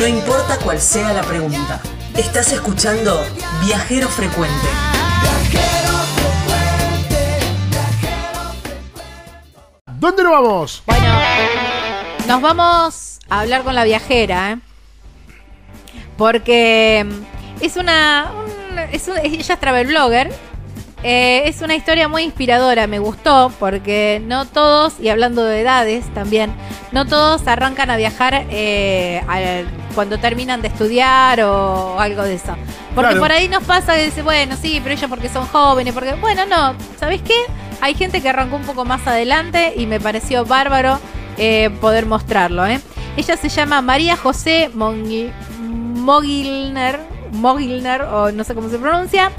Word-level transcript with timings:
No 0.00 0.06
importa 0.06 0.56
cuál 0.58 0.80
sea 0.80 1.12
la 1.12 1.22
pregunta. 1.22 1.80
Estás 2.16 2.52
escuchando 2.52 3.22
Viajero 3.64 4.08
Frecuente. 4.08 4.68
¿Dónde 9.98 10.22
nos 10.22 10.32
vamos? 10.32 10.82
Bueno, 10.86 11.06
nos 12.26 12.40
vamos 12.40 13.18
a 13.28 13.40
hablar 13.40 13.62
con 13.62 13.74
la 13.74 13.84
viajera, 13.84 14.52
¿eh? 14.52 14.58
Porque 16.16 17.06
es 17.60 17.76
una. 17.76 18.30
un- 18.34 18.78
es 18.78 19.08
un- 19.08 19.18
ella 19.18 19.54
es 19.54 19.60
travel 19.60 19.86
blogger. 19.86 20.32
Eh, 21.02 21.44
es 21.46 21.62
una 21.62 21.74
historia 21.74 22.08
muy 22.08 22.24
inspiradora, 22.24 22.86
me 22.86 22.98
gustó, 22.98 23.50
porque 23.58 24.20
no 24.26 24.44
todos, 24.44 25.00
y 25.00 25.08
hablando 25.08 25.42
de 25.44 25.62
edades 25.62 26.04
también, 26.12 26.52
no 26.92 27.06
todos 27.06 27.46
arrancan 27.46 27.90
a 27.90 27.96
viajar 27.96 28.44
eh, 28.50 29.22
al- 29.26 29.66
cuando 29.94 30.18
terminan 30.18 30.60
de 30.60 30.68
estudiar 30.68 31.40
o 31.40 31.98
algo 31.98 32.22
de 32.24 32.34
eso. 32.34 32.54
Porque 32.94 33.12
Claro. 33.12 33.20
por 33.20 33.32
ahí 33.32 33.48
nos 33.48 33.64
pasa 33.64 33.94
que 33.94 34.04
dice, 34.04 34.20
bueno, 34.22 34.56
sí, 34.60 34.78
pero 34.82 34.94
ellos 34.94 35.08
porque 35.08 35.30
son 35.30 35.46
jóvenes, 35.46 35.94
porque, 35.94 36.12
bueno, 36.14 36.44
no, 36.44 36.74
¿sabés 36.98 37.22
qué? 37.22 37.36
Hay 37.80 37.94
gente 37.94 38.20
que 38.20 38.28
arrancó 38.28 38.56
un 38.56 38.64
poco 38.64 38.84
más 38.84 39.06
adelante 39.06 39.72
y 39.76 39.86
me 39.86 40.00
pareció 40.00 40.44
bárbaro 40.44 40.98
eh, 41.38 41.70
poder 41.80 42.04
mostrarlo. 42.04 42.66
Ella 42.66 43.36
se 43.38 43.48
llama 43.48 43.80
María 43.80 44.16
José 44.18 44.70
Mogilner, 44.74 45.32
Mogilner, 47.32 48.02
o 48.02 48.30
no 48.32 48.44
sé 48.44 48.54
cómo 48.54 48.68
se 48.68 48.78
pronuncia. 48.78 49.32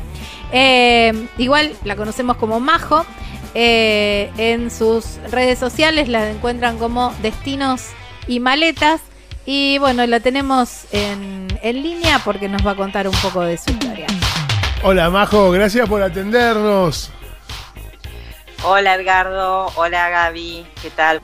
Eh, 0.52 1.28
igual 1.38 1.74
la 1.84 1.96
conocemos 1.96 2.38
como 2.38 2.60
Majo. 2.60 3.06
Eh, 3.54 4.32
en 4.38 4.72
sus 4.72 5.18
redes 5.30 5.60
sociales 5.60 6.08
la 6.08 6.30
encuentran 6.30 6.78
como 6.78 7.14
Destinos 7.22 7.88
y 8.28 8.40
Maletas. 8.40 9.02
Y 9.46 9.78
bueno, 9.80 10.06
la 10.06 10.20
tenemos 10.20 10.86
en, 10.92 11.48
en 11.62 11.82
línea 11.82 12.20
porque 12.24 12.48
nos 12.48 12.66
va 12.66 12.72
a 12.72 12.76
contar 12.76 13.08
un 13.08 13.16
poco 13.16 13.42
de 13.42 13.58
su 13.58 13.72
historia. 13.72 14.08
Hola 14.84 15.10
Majo, 15.10 15.52
gracias 15.52 15.88
por 15.88 16.02
atendernos. 16.02 17.12
Hola 18.64 18.96
Edgardo, 18.96 19.72
hola 19.76 20.10
Gaby, 20.10 20.66
¿qué 20.82 20.90
tal? 20.92 21.22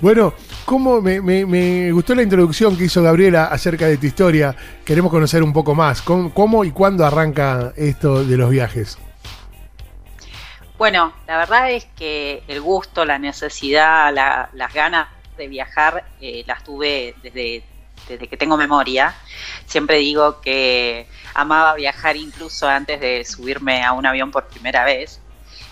Bueno, 0.00 0.32
¿cómo 0.64 1.00
me, 1.00 1.20
me- 1.20 1.46
me 1.46 1.92
gustó 1.92 2.14
la 2.14 2.22
introducción 2.22 2.76
que 2.76 2.84
hizo 2.84 3.02
Gabriela 3.02 3.46
acerca 3.46 3.86
de 3.86 3.96
tu 3.96 4.06
historia? 4.06 4.54
Queremos 4.84 5.10
conocer 5.10 5.42
un 5.42 5.52
poco 5.52 5.74
más. 5.74 6.02
¿Cómo, 6.02 6.64
y 6.64 6.70
cuándo 6.70 7.04
arranca 7.04 7.72
esto 7.76 8.24
de 8.24 8.36
los 8.36 8.50
viajes? 8.50 8.98
Bueno, 10.78 11.12
la 11.26 11.36
verdad 11.38 11.70
es 11.72 11.86
que 11.96 12.42
el 12.48 12.60
gusto, 12.60 13.04
la 13.04 13.18
necesidad, 13.18 14.12
la- 14.14 14.48
las 14.54 14.72
ganas 14.72 15.08
de 15.36 15.48
viajar 15.48 16.04
eh, 16.20 16.42
las 16.46 16.64
tuve 16.64 17.14
desde, 17.22 17.62
desde 18.08 18.28
que 18.28 18.36
tengo 18.36 18.56
memoria. 18.56 19.14
Siempre 19.66 19.98
digo 19.98 20.40
que 20.40 21.06
amaba 21.34 21.74
viajar 21.74 22.16
incluso 22.16 22.68
antes 22.68 23.00
de 23.00 23.24
subirme 23.24 23.82
a 23.84 23.92
un 23.92 24.06
avión 24.06 24.30
por 24.30 24.46
primera 24.48 24.84
vez. 24.84 25.20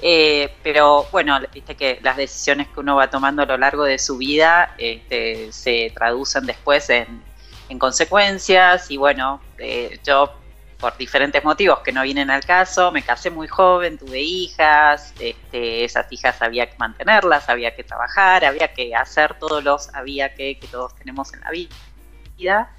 Eh, 0.01 0.55
pero 0.63 1.07
bueno, 1.11 1.41
viste 1.53 1.75
que 1.75 1.99
las 2.03 2.17
decisiones 2.17 2.69
que 2.69 2.81
uno 2.81 2.97
va 2.97 3.11
tomando 3.11 3.43
a 3.43 3.47
lo 3.47 3.57
largo 3.57 3.85
de 3.85 3.99
su 3.99 4.17
vida 4.17 4.75
este, 4.79 5.53
se 5.53 5.91
traducen 5.93 6.47
después 6.47 6.89
en, 6.91 7.21
en 7.69 7.79
consecuencias 7.79 8.91
y 8.91 8.97
bueno, 8.97 9.41
eh, 9.59 9.99
yo 10.05 10.33
por 10.79 10.97
diferentes 10.97 11.43
motivos 11.43 11.81
que 11.81 11.91
no 11.91 12.03
vienen 12.03 12.31
al 12.31 12.45
caso, 12.45 12.93
me 12.93 13.03
casé 13.03 13.31
muy 13.31 13.49
joven, 13.49 13.99
tuve 13.99 14.21
hijas, 14.21 15.13
este, 15.19 15.85
esas 15.85 16.07
hijas 16.13 16.41
había 16.41 16.71
que 16.71 16.77
mantenerlas, 16.79 17.49
había 17.49 17.75
que 17.75 17.83
trabajar, 17.83 18.45
había 18.45 18.73
que 18.73 18.95
hacer 18.95 19.35
todos 19.41 19.65
los 19.65 19.93
había 19.95 20.35
que 20.35 20.57
que 20.59 20.69
todos 20.69 20.95
tenemos 20.95 21.35
en 21.35 21.41
la 21.41 21.51
vida. 21.51 22.71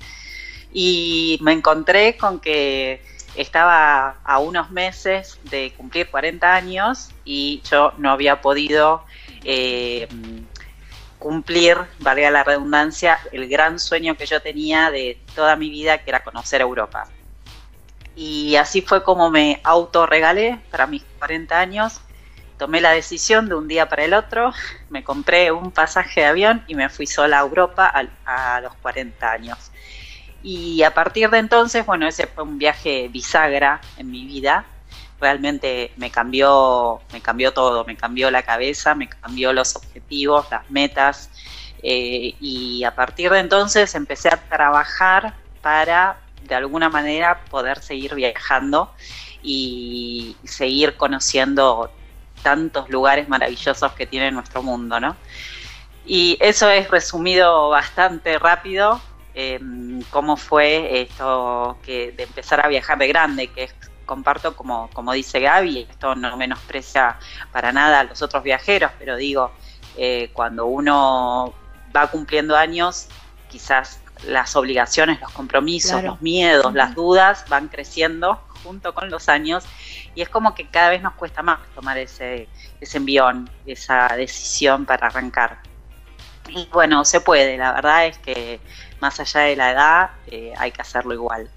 Y 0.72 1.40
me 1.42 1.52
encontré 1.52 2.16
con 2.16 2.40
que 2.40 3.02
estaba 3.36 4.18
a 4.24 4.40
unos 4.40 4.72
meses 4.72 5.40
de 5.44 5.74
cumplir 5.76 6.10
40 6.10 6.54
años 6.54 7.12
y 7.26 7.62
yo 7.70 7.94
no 7.98 8.12
había 8.12 8.42
podido 8.42 9.04
eh, 9.44 10.08
cumplir, 11.20 11.78
valga 12.00 12.32
la 12.32 12.44
redundancia, 12.44 13.20
el 13.32 13.48
gran 13.48 13.80
sueño 13.80 14.16
que 14.16 14.26
yo 14.26 14.42
tenía 14.42 14.90
de 14.90 15.20
toda 15.36 15.56
mi 15.56 15.70
vida, 15.70 16.00
que 16.00 16.10
era 16.10 16.24
conocer 16.24 16.62
Europa. 16.62 17.08
Y 18.16 18.56
así 18.56 18.82
fue 18.82 19.04
como 19.04 19.30
me 19.30 19.62
autorregalé 19.64 20.60
para 20.72 20.88
mis 20.88 21.04
40 21.20 21.60
años. 21.60 22.02
Tomé 22.58 22.82
la 22.82 22.92
decisión 22.92 23.48
de 23.48 23.56
un 23.56 23.68
día 23.68 23.88
para 23.88 24.04
el 24.04 24.14
otro, 24.14 24.52
me 24.90 25.04
compré 25.04 25.52
un 25.52 25.72
pasaje 25.72 26.22
de 26.22 26.28
avión 26.28 26.64
y 26.68 26.76
me 26.76 26.90
fui 26.90 27.08
sola 27.08 27.38
a 27.40 27.42
Europa 27.42 27.94
a, 28.26 28.60
los 28.60 28.74
40 28.82 29.32
años. 29.32 29.69
Y 30.44 30.84
a 30.84 30.94
partir 30.94 31.30
de 31.30 31.40
entonces, 31.40 31.86
bueno, 31.86 32.08
ese 32.08 32.28
fue 32.28 32.44
un 32.44 32.58
viaje 32.58 33.10
bisagra 33.10 33.82
en 33.98 34.10
mi 34.12 34.26
vida. 34.26 34.66
Realmente 35.20 35.92
me 35.98 36.12
cambió, 36.12 37.02
me 37.12 37.22
cambió 37.22 37.52
todo, 37.54 37.84
me 37.86 37.98
cambió 37.98 38.32
la 38.32 38.44
cabeza, 38.44 38.96
me 38.96 39.10
cambió 39.10 39.52
los 39.54 39.76
objetivos, 39.76 40.48
las 40.52 40.70
metas. 40.70 41.30
eh, 41.84 42.36
y 42.40 42.84
a 42.84 42.94
partir 42.96 43.32
de 43.32 43.40
entonces 43.40 43.96
empecé 43.96 44.30
a 44.30 44.38
trabajar 44.38 45.36
para 45.62 46.20
de 46.44 46.56
alguna 46.56 46.90
manera 46.90 47.42
poder 47.50 47.82
seguir 47.82 48.16
viajando 48.16 48.94
y 49.42 50.36
seguir 50.44 50.98
conociendo 50.98 51.92
tantos 52.42 52.90
lugares 52.90 53.30
maravillosos 53.30 53.94
que 53.94 54.06
tiene 54.08 54.32
nuestro 54.32 54.64
mundo, 54.64 55.00
¿no? 55.00 55.16
Y 56.06 56.38
eso 56.42 56.70
es 56.70 56.90
resumido 56.90 57.70
bastante 57.70 58.40
rápido, 58.40 59.02
eh, 59.42 59.60
cómo 60.10 60.36
fue 60.36 61.02
esto 61.02 61.78
que 61.82 62.12
de 62.12 62.24
empezar 62.24 62.66
a 62.66 62.68
viajar 62.68 62.98
de 62.98 63.08
grande, 63.08 63.48
que 63.48 63.64
es, 63.64 63.76
comparto 64.06 64.54
como, 64.54 64.90
como 64.92 65.14
dice 65.14 65.40
Gaby, 65.40 65.88
esto 65.90 66.14
no 66.16 66.36
menosprecia 66.36 67.18
para 67.54 67.72
nada 67.72 68.02
a 68.02 68.04
los 68.04 68.22
otros 68.22 68.44
viajeros, 68.44 68.92
pero 69.00 69.16
digo, 69.16 69.52
eh, 69.96 70.30
cuando 70.34 70.66
uno 70.66 71.54
va 71.96 72.08
cumpliendo 72.08 72.58
años, 72.58 73.08
quizás 73.50 74.02
las 74.28 74.58
obligaciones, 74.58 75.22
los 75.22 75.32
compromisos, 75.32 75.92
Claro. 75.92 76.08
los 76.08 76.22
miedos, 76.22 76.74
las 76.74 76.96
dudas 76.96 77.46
van 77.48 77.70
creciendo 77.70 78.42
junto 78.64 78.94
con 78.94 79.10
los 79.10 79.30
años 79.30 79.64
y 80.16 80.22
es 80.22 80.28
como 80.28 80.54
que 80.54 80.68
cada 80.68 80.90
vez 80.90 81.02
nos 81.02 81.14
cuesta 81.14 81.44
más 81.44 81.60
tomar 81.76 81.98
ese, 81.98 82.50
ese 82.82 82.98
envión, 82.98 83.50
esa 83.66 84.10
decisión 84.18 84.86
para 84.86 85.08
arrancar. 85.08 85.60
Y 86.50 86.68
bueno, 86.74 87.06
se 87.06 87.22
puede, 87.22 87.58
la 87.58 87.72
verdad 87.74 88.08
es 88.08 88.18
que 88.18 88.60
más 89.02 89.20
allá 89.20 89.42
de 89.42 89.56
la 89.56 89.72
edad 89.72 90.10
eh, 90.28 90.54
hay 90.58 90.72
que 90.72 90.82
hacerlo 90.82 91.14
igual. 91.14 91.50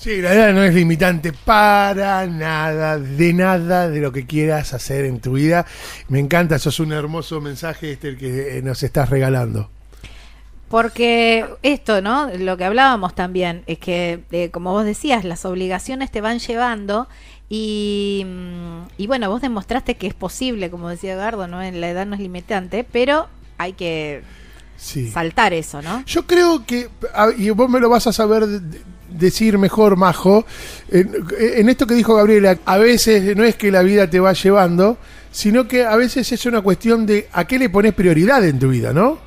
Sí, 0.00 0.22
la 0.22 0.32
edad 0.32 0.54
no 0.54 0.62
es 0.62 0.74
limitante 0.74 1.34
para 1.34 2.26
nada, 2.26 2.98
de 2.98 3.34
nada 3.34 3.90
de 3.90 4.00
lo 4.00 4.12
que 4.12 4.26
quieras 4.26 4.72
hacer 4.72 5.04
en 5.04 5.20
tu 5.20 5.32
vida. 5.32 5.66
Me 6.08 6.18
encanta, 6.18 6.56
eso 6.56 6.70
es 6.70 6.80
un 6.80 6.92
hermoso 6.92 7.38
mensaje 7.42 7.92
este 7.92 8.08
el 8.08 8.16
que 8.16 8.56
eh, 8.56 8.62
nos 8.62 8.82
estás 8.82 9.10
regalando. 9.10 9.68
Porque 10.70 11.44
esto, 11.62 12.00
¿no? 12.00 12.30
Lo 12.30 12.56
que 12.56 12.64
hablábamos 12.64 13.14
también 13.14 13.62
es 13.66 13.78
que, 13.78 14.24
eh, 14.30 14.50
como 14.50 14.72
vos 14.72 14.86
decías, 14.86 15.24
las 15.24 15.44
obligaciones 15.44 16.10
te 16.10 16.22
van 16.22 16.38
llevando 16.38 17.06
y, 17.50 18.24
mm, 18.24 18.82
y 18.96 19.06
bueno, 19.06 19.28
vos 19.28 19.42
demostraste 19.42 19.96
que 19.96 20.06
es 20.06 20.14
posible, 20.14 20.70
como 20.70 20.88
decía 20.88 21.14
Gardo, 21.14 21.46
¿no? 21.46 21.60
En 21.60 21.78
la 21.82 21.90
edad 21.90 22.06
no 22.06 22.14
es 22.14 22.22
limitante, 22.22 22.84
pero 22.84 23.28
hay 23.58 23.74
que 23.74 24.22
Sí. 24.82 25.10
saltar 25.10 25.52
eso, 25.52 25.82
¿no? 25.82 26.02
Yo 26.06 26.26
creo 26.26 26.64
que, 26.64 26.88
y 27.36 27.50
vos 27.50 27.68
me 27.68 27.80
lo 27.80 27.90
vas 27.90 28.06
a 28.06 28.12
saber 28.14 28.46
de- 28.46 28.60
de- 28.60 28.80
decir 29.10 29.58
mejor, 29.58 29.96
Majo, 29.96 30.46
en, 30.88 31.12
en 31.38 31.68
esto 31.68 31.86
que 31.86 31.94
dijo 31.94 32.14
Gabriela, 32.14 32.56
a 32.64 32.78
veces 32.78 33.36
no 33.36 33.44
es 33.44 33.56
que 33.56 33.70
la 33.70 33.82
vida 33.82 34.08
te 34.08 34.20
va 34.20 34.32
llevando, 34.32 34.96
sino 35.30 35.68
que 35.68 35.84
a 35.84 35.96
veces 35.96 36.32
es 36.32 36.46
una 36.46 36.62
cuestión 36.62 37.04
de 37.04 37.28
a 37.32 37.44
qué 37.44 37.58
le 37.58 37.68
pones 37.68 37.92
prioridad 37.92 38.42
en 38.44 38.58
tu 38.58 38.68
vida, 38.70 38.92
¿no? 38.94 39.18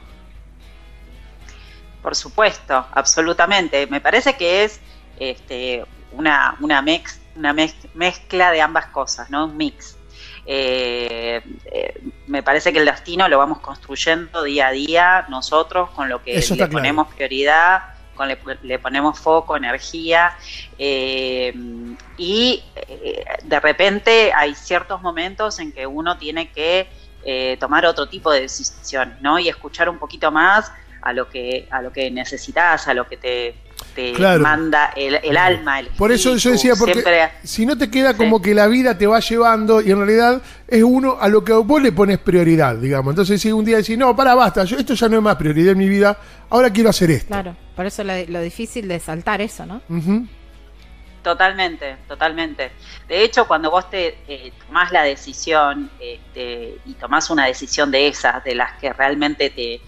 Por 2.02 2.16
supuesto, 2.16 2.86
absolutamente. 2.92 3.88
Me 3.88 4.02
parece 4.02 4.36
que 4.36 4.64
es 4.66 4.80
este, 5.20 5.84
una, 6.14 6.58
una, 6.60 6.82
mex- 6.82 7.18
una 7.36 7.54
mez- 7.54 7.76
mezcla 7.94 8.52
de 8.52 8.62
ambas 8.62 8.88
cosas, 8.88 9.30
¿no? 9.30 9.46
Un 9.46 9.56
mix. 9.58 9.96
Eh, 10.46 11.42
eh, 11.66 12.02
me 12.28 12.44
parece 12.44 12.74
que 12.74 12.80
el 12.80 12.86
destino 12.86 13.28
lo 13.30 13.38
vamos 13.38 13.60
construyendo 13.60 14.44
día 14.44 14.68
a 14.68 14.72
día 14.72 15.26
nosotros 15.30 15.90
con 15.92 16.10
lo 16.10 16.22
que 16.22 16.38
Eso 16.38 16.56
le 16.56 16.58
claro. 16.58 16.74
ponemos 16.74 17.08
prioridad, 17.14 17.94
con 18.16 18.28
le, 18.28 18.38
le 18.64 18.80
ponemos 18.80 19.20
foco, 19.20 19.58
energía 19.58 20.36
eh, 20.78 21.54
y 22.18 22.64
eh, 22.76 23.26
de 23.44 23.60
repente 23.60 24.32
hay 24.34 24.56
ciertos 24.56 25.02
momentos 25.02 25.60
en 25.60 25.72
que 25.72 25.86
uno 25.88 26.18
tiene 26.18 26.52
que 26.52 26.88
eh, 27.26 27.58
tomar 27.60 27.86
otro 27.86 28.08
tipo 28.08 28.32
de 28.32 28.42
decisiones, 28.42 29.20
¿no? 29.22 29.40
Y 29.40 29.50
escuchar 29.50 29.90
un 29.90 29.98
poquito 29.98 30.32
más 30.32 30.72
a 31.02 31.14
lo 31.14 31.30
que 31.30 31.68
a 31.72 31.82
lo 31.82 31.92
que 31.92 32.12
necesitas, 32.12 32.88
a 32.88 32.94
lo 32.94 33.08
que 33.08 33.18
te 33.18 33.56
te 33.96 34.12
Claro. 34.14 34.42
manda 34.42 34.92
el, 34.96 35.20
el 35.24 35.38
alma, 35.38 35.80
el 35.80 35.88
Por 35.90 36.12
eso 36.12 36.36
yo 36.36 36.52
decía, 36.52 36.74
porque 36.78 36.94
siempre- 36.94 37.30
si 37.44 37.66
no 37.66 37.78
te 37.78 37.90
queda 37.92 38.16
como 38.16 38.42
que 38.42 38.54
la 38.56 38.68
vida 38.68 38.98
te 38.98 39.06
va 39.08 39.20
llevando 39.20 39.82
y 39.82 39.92
en 39.92 39.98
realidad 39.98 40.42
es 40.68 40.84
uno 40.84 41.18
a 41.20 41.28
lo 41.28 41.44
que 41.44 41.54
vos 41.54 41.82
le 41.82 41.92
pones 41.92 42.18
prioridad, 42.20 42.76
digamos. 42.76 43.12
Entonces 43.12 43.42
si 43.42 43.52
un 43.52 43.64
día 43.66 43.78
decís, 43.78 43.98
no, 43.98 44.16
para, 44.16 44.34
basta, 44.36 44.64
yo, 44.64 44.78
esto 44.78 44.94
ya 44.96 45.08
no 45.10 45.18
es 45.18 45.24
más 45.24 45.36
prioridad 45.36 45.74
en 45.74 45.78
mi 45.78 45.88
vida, 45.90 46.18
ahora 46.50 46.72
quiero 46.72 46.90
hacer 46.90 47.12
esto. 47.12 47.28
Claro, 47.28 47.56
por 47.76 47.86
eso 47.86 48.04
lo, 48.04 48.14
lo 48.28 48.42
difícil 48.42 48.88
de 48.88 49.00
saltar 49.00 49.42
eso, 49.42 49.66
¿no? 49.66 49.82
Totalmente, 51.22 51.96
totalmente. 52.08 52.72
De 53.08 53.24
hecho, 53.24 53.48
cuando 53.48 53.72
vos 53.72 53.90
te 53.90 54.18
eh, 54.28 54.52
tomás 54.68 54.92
la 54.92 55.04
decisión 55.04 55.90
este, 56.00 56.80
y 56.86 56.94
tomás 56.96 57.30
una 57.30 57.46
decisión 57.46 57.92
de 57.92 58.10
esas, 58.10 58.44
de 58.44 58.56
las 58.56 58.74
que 58.74 58.92
realmente 58.92 59.50
te, 59.50 59.80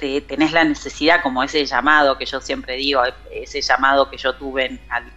te- 0.00 0.20
tenés 0.22 0.52
la 0.52 0.64
necesidad, 0.64 1.22
como 1.22 1.42
ese 1.44 1.64
llamado 1.64 2.18
que 2.18 2.26
yo 2.26 2.40
siempre 2.40 2.74
digo, 2.76 3.02
ese 3.30 3.60
llamado 3.60 4.10
que 4.10 4.16
yo 4.16 4.34
tuve 4.34 4.66
en- 4.66 4.80
al- 4.88 5.12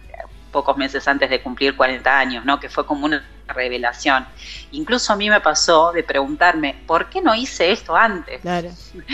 pocos 0.52 0.76
meses 0.76 1.08
antes 1.08 1.28
de 1.28 1.42
cumplir 1.42 1.76
40 1.76 2.16
años, 2.16 2.44
¿no? 2.44 2.60
que 2.60 2.68
fue 2.68 2.86
como 2.86 3.06
una 3.06 3.26
revelación. 3.48 4.24
Incluso 4.70 5.12
a 5.12 5.16
mí 5.16 5.28
me 5.28 5.40
pasó 5.40 5.90
de 5.90 6.04
preguntarme, 6.04 6.84
¿por 6.86 7.10
qué 7.10 7.20
no 7.20 7.34
hice 7.34 7.72
esto 7.72 7.96
antes? 7.96 8.40
Claro. 8.40 8.70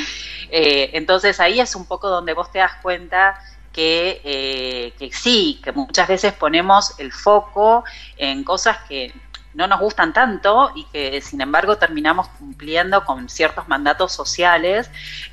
Eh, 0.52 0.90
entonces 0.94 1.38
ahí 1.38 1.60
es 1.60 1.76
un 1.76 1.86
poco 1.86 2.08
donde 2.08 2.34
vos 2.34 2.50
te 2.50 2.58
das 2.58 2.72
cuenta 2.82 3.38
que, 3.72 4.20
eh, 4.24 4.94
que 4.98 5.10
sí, 5.12 5.60
que 5.62 5.70
muchas 5.70 6.08
veces 6.08 6.32
ponemos 6.32 6.98
el 6.98 7.12
foco 7.12 7.84
en 8.16 8.42
cosas 8.42 8.78
que 8.88 9.14
no 9.54 9.66
nos 9.66 9.80
gustan 9.80 10.12
tanto 10.12 10.70
y 10.74 10.84
que 10.84 11.20
sin 11.20 11.40
embargo 11.40 11.76
terminamos 11.76 12.28
cumpliendo 12.38 13.04
con 13.04 13.28
ciertos 13.28 13.66
mandatos 13.68 14.12
sociales 14.12 14.90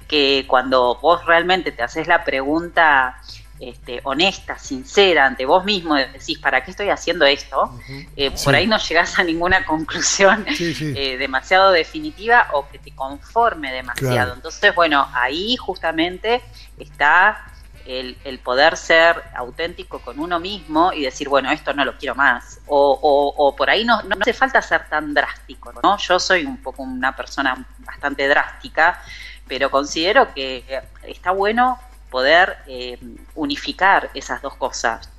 que 0.08 0.46
cuando 0.48 0.96
vos 0.96 1.26
realmente 1.26 1.72
te 1.72 1.84
haces 1.84 2.08
la 2.08 2.24
pregunta 2.24 3.20
este, 3.60 4.02
honesta, 4.04 4.60
sincera 4.60 5.26
ante 5.26 5.44
vos 5.46 5.66
mismo, 5.66 5.96
decís, 5.96 6.38
¿para 6.38 6.64
qué 6.64 6.70
estoy 6.72 6.90
haciendo 6.90 7.26
esto? 7.26 7.72
Eh, 8.16 8.32
Sí. 8.36 8.46
Por 8.46 8.54
ahí 8.56 8.68
no 8.68 8.78
llegás 8.78 9.18
a 9.18 9.24
ninguna 9.24 9.66
conclusión 9.66 10.46
Sí, 10.56 10.74
sí. 10.76 10.94
eh, 10.96 11.18
demasiado 11.18 11.72
definitiva 11.72 12.48
o 12.54 12.68
que 12.70 12.78
te 12.78 12.92
conforme 12.92 13.72
demasiado. 13.74 14.14
Claro. 14.14 14.34
Entonces, 14.36 14.76
bueno, 14.76 15.08
ahí 15.14 15.56
justamente 15.58 16.44
está 16.78 17.46
el, 17.88 18.18
el 18.24 18.40
poder 18.40 18.76
ser 18.78 19.24
auténtico 19.36 20.00
con 20.00 20.20
uno 20.20 20.40
mismo 20.40 20.92
y 20.94 21.04
decir, 21.04 21.30
bueno, 21.30 21.50
esto 21.52 21.74
no 21.74 21.86
lo 21.86 21.98
quiero 21.98 22.16
más. 22.16 22.60
O, 22.68 23.00
o- 23.38 23.56
por 23.56 23.70
ahí 23.70 23.86
no, 23.86 24.02
no 24.04 24.16
hace 24.22 24.34
falta 24.34 24.62
ser 24.62 24.88
tan 24.90 25.14
drástico, 25.14 25.72
¿no? 25.82 25.98
Yo 25.98 26.20
soy 26.20 26.46
un 26.46 26.58
poco 26.58 26.84
una 26.84 27.16
persona 27.16 27.66
bastante 27.80 28.28
drástica, 28.28 29.02
pero 29.48 29.72
considero 29.72 30.34
que 30.34 30.82
está 31.04 31.32
bueno 31.32 31.80
poder 32.12 32.58
eh, 32.68 32.98
unificar 33.36 34.10
esas 34.14 34.42
dos 34.42 34.56
cosas. 34.56 35.10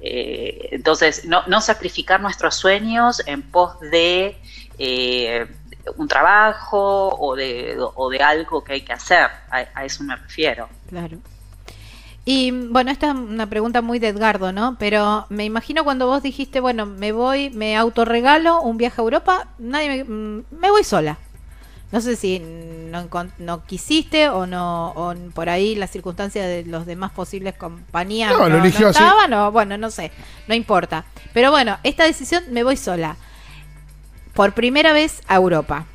Eh, 0.00 0.68
entonces, 0.72 1.24
no, 1.26 1.42
no 1.46 1.60
sacrificar 1.60 2.20
nuestros 2.20 2.54
sueños 2.54 3.22
en 3.26 3.42
pos 3.42 3.78
de 3.80 4.40
eh, 4.78 5.46
un 5.96 6.08
trabajo 6.08 7.08
o 7.18 7.34
de, 7.36 7.76
o 7.78 8.08
de 8.10 8.22
algo 8.22 8.62
que 8.64 8.74
hay 8.74 8.80
que 8.82 8.92
hacer. 8.92 9.30
A, 9.50 9.64
a 9.74 9.84
eso 9.84 10.02
me 10.04 10.16
refiero. 10.16 10.68
Claro. 10.88 11.18
Y 12.24 12.50
bueno, 12.50 12.90
esta 12.90 13.08
es 13.08 13.14
una 13.14 13.48
pregunta 13.48 13.80
muy 13.82 13.98
de 13.98 14.08
Edgardo, 14.08 14.52
¿no? 14.52 14.76
Pero 14.78 15.26
me 15.30 15.44
imagino 15.44 15.84
cuando 15.84 16.06
vos 16.06 16.22
dijiste, 16.22 16.60
bueno, 16.60 16.86
me 16.86 17.12
voy, 17.12 17.50
me 17.50 17.76
autorregalo 17.76 18.60
un 18.60 18.76
viaje 18.76 19.00
a 19.00 19.04
Europa, 19.04 19.48
nadie 19.58 19.88
me, 19.88 20.04
mm, 20.04 20.44
me 20.50 20.70
voy 20.70 20.84
sola. 20.84 21.18
No 21.92 22.00
sé 22.00 22.14
si 22.14 22.38
no, 22.38 23.08
no 23.38 23.64
quisiste 23.64 24.28
o 24.28 24.46
no, 24.46 24.90
o 24.90 25.14
por 25.34 25.48
ahí 25.48 25.74
las 25.74 25.90
circunstancias 25.90 26.46
de 26.46 26.64
los 26.64 26.86
demás 26.86 27.10
posibles 27.10 27.54
compañías 27.54 28.30
No, 28.30 28.48
lo 28.48 28.58
eligió 28.58 28.88
así. 28.88 29.02
estaban, 29.02 29.32
o 29.32 29.50
bueno, 29.50 29.76
no 29.76 29.90
sé, 29.90 30.12
no 30.46 30.54
importa. 30.54 31.04
Pero 31.32 31.50
bueno, 31.50 31.78
esta 31.82 32.04
decisión 32.04 32.44
me 32.50 32.62
voy 32.62 32.76
sola. 32.76 33.16
Por 34.34 34.52
primera 34.52 34.92
vez 34.92 35.22
a 35.26 35.36
Europa. 35.36 35.86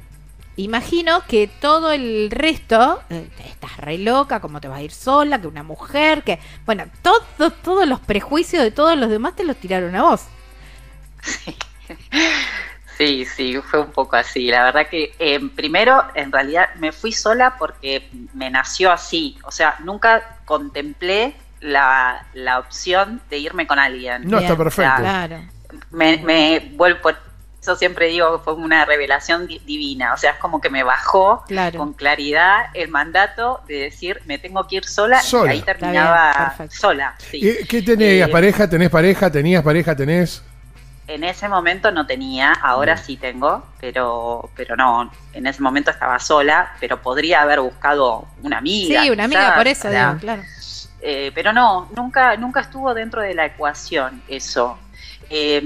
Imagino 0.57 1.21
que 1.27 1.47
todo 1.47 1.91
el 1.91 2.31
resto, 2.31 3.01
eh, 3.09 3.27
estás 3.45 3.75
re 3.77 3.97
loca, 3.97 4.39
cómo 4.39 4.61
te 4.61 4.67
vas 4.67 4.79
a 4.79 4.83
ir 4.83 4.91
sola, 4.91 5.39
que 5.41 5.47
una 5.47 5.63
mujer, 5.63 6.23
que... 6.23 6.39
Bueno, 6.65 6.85
todo, 7.01 7.51
todos 7.51 7.87
los 7.87 7.99
prejuicios 7.99 8.63
de 8.63 8.71
todos 8.71 8.97
los 8.97 9.09
demás 9.09 9.35
te 9.35 9.43
los 9.43 9.57
tiraron 9.57 9.95
a 9.95 10.03
vos. 10.03 10.21
Sí, 12.97 13.25
sí, 13.25 13.59
fue 13.61 13.81
un 13.81 13.91
poco 13.91 14.15
así. 14.15 14.47
La 14.47 14.63
verdad 14.63 14.87
que 14.87 15.13
eh, 15.19 15.39
primero, 15.53 16.01
en 16.15 16.31
realidad, 16.31 16.69
me 16.75 16.91
fui 16.91 17.11
sola 17.11 17.55
porque 17.57 18.09
me 18.33 18.49
nació 18.49 18.91
así. 18.91 19.37
O 19.43 19.51
sea, 19.51 19.75
nunca 19.83 20.37
contemplé 20.45 21.35
la, 21.59 22.25
la 22.33 22.59
opción 22.59 23.21
de 23.29 23.39
irme 23.39 23.67
con 23.67 23.79
alguien. 23.79 24.29
No, 24.29 24.39
está 24.39 24.55
perfecto. 24.55 24.95
Claro. 24.97 25.41
me, 25.91 26.17
me 26.19 26.71
vuelvo, 26.71 27.09
eso 27.65 27.75
siempre 27.75 28.07
digo 28.09 28.37
que 28.37 28.43
fue 28.43 28.53
una 28.53 28.85
revelación 28.85 29.47
di- 29.47 29.59
divina, 29.65 30.13
o 30.13 30.17
sea, 30.17 30.31
es 30.33 30.37
como 30.37 30.61
que 30.61 30.69
me 30.69 30.83
bajó 30.83 31.43
Claro. 31.47 31.79
con 31.79 31.93
claridad 31.93 32.67
el 32.75 32.89
mandato 32.89 33.61
de 33.67 33.79
decir, 33.79 34.21
me 34.25 34.37
tengo 34.37 34.67
que 34.67 34.75
ir 34.77 34.85
sola, 34.85 35.19
Sola. 35.21 35.53
y 35.53 35.57
ahí 35.57 35.61
terminaba 35.63 36.53
bien, 36.59 36.69
sola. 36.71 37.15
sí. 37.17 37.39
¿Y 37.41 37.65
¿Qué 37.65 37.81
tenías? 37.81 38.29
Eh, 38.29 38.31
¿Pareja? 38.31 38.69
¿Tenés 38.69 38.89
pareja? 38.91 39.31
¿Tenías 39.31 39.63
pareja? 39.63 39.95
¿Tenés? 39.95 40.43
En 41.07 41.23
ese 41.23 41.47
momento 41.49 41.91
no 41.91 42.05
tenía, 42.05 42.51
ahora 42.53 42.93
Bien. 42.95 43.05
sí 43.05 43.17
tengo, 43.17 43.63
pero, 43.79 44.49
pero 44.55 44.75
no, 44.75 45.11
en 45.33 45.47
ese 45.47 45.61
momento 45.61 45.89
estaba 45.91 46.19
sola, 46.19 46.73
pero 46.79 47.01
podría 47.01 47.41
haber 47.41 47.61
buscado 47.61 48.27
una 48.43 48.59
amiga. 48.59 49.01
Sí, 49.01 49.09
una 49.09 49.23
amiga, 49.25 49.41
quizás, 49.41 49.55
por 49.57 49.67
eso, 49.67 49.89
digo, 49.89 50.17
claro. 50.19 50.43
Eh, 51.01 51.31
pero 51.35 51.51
no, 51.53 51.89
nunca, 51.95 52.35
nunca 52.37 52.61
estuvo 52.61 52.93
dentro 52.93 53.21
de 53.21 53.33
la 53.35 53.45
ecuación 53.45 54.21
eso. 54.27 54.77
Eh, 55.29 55.61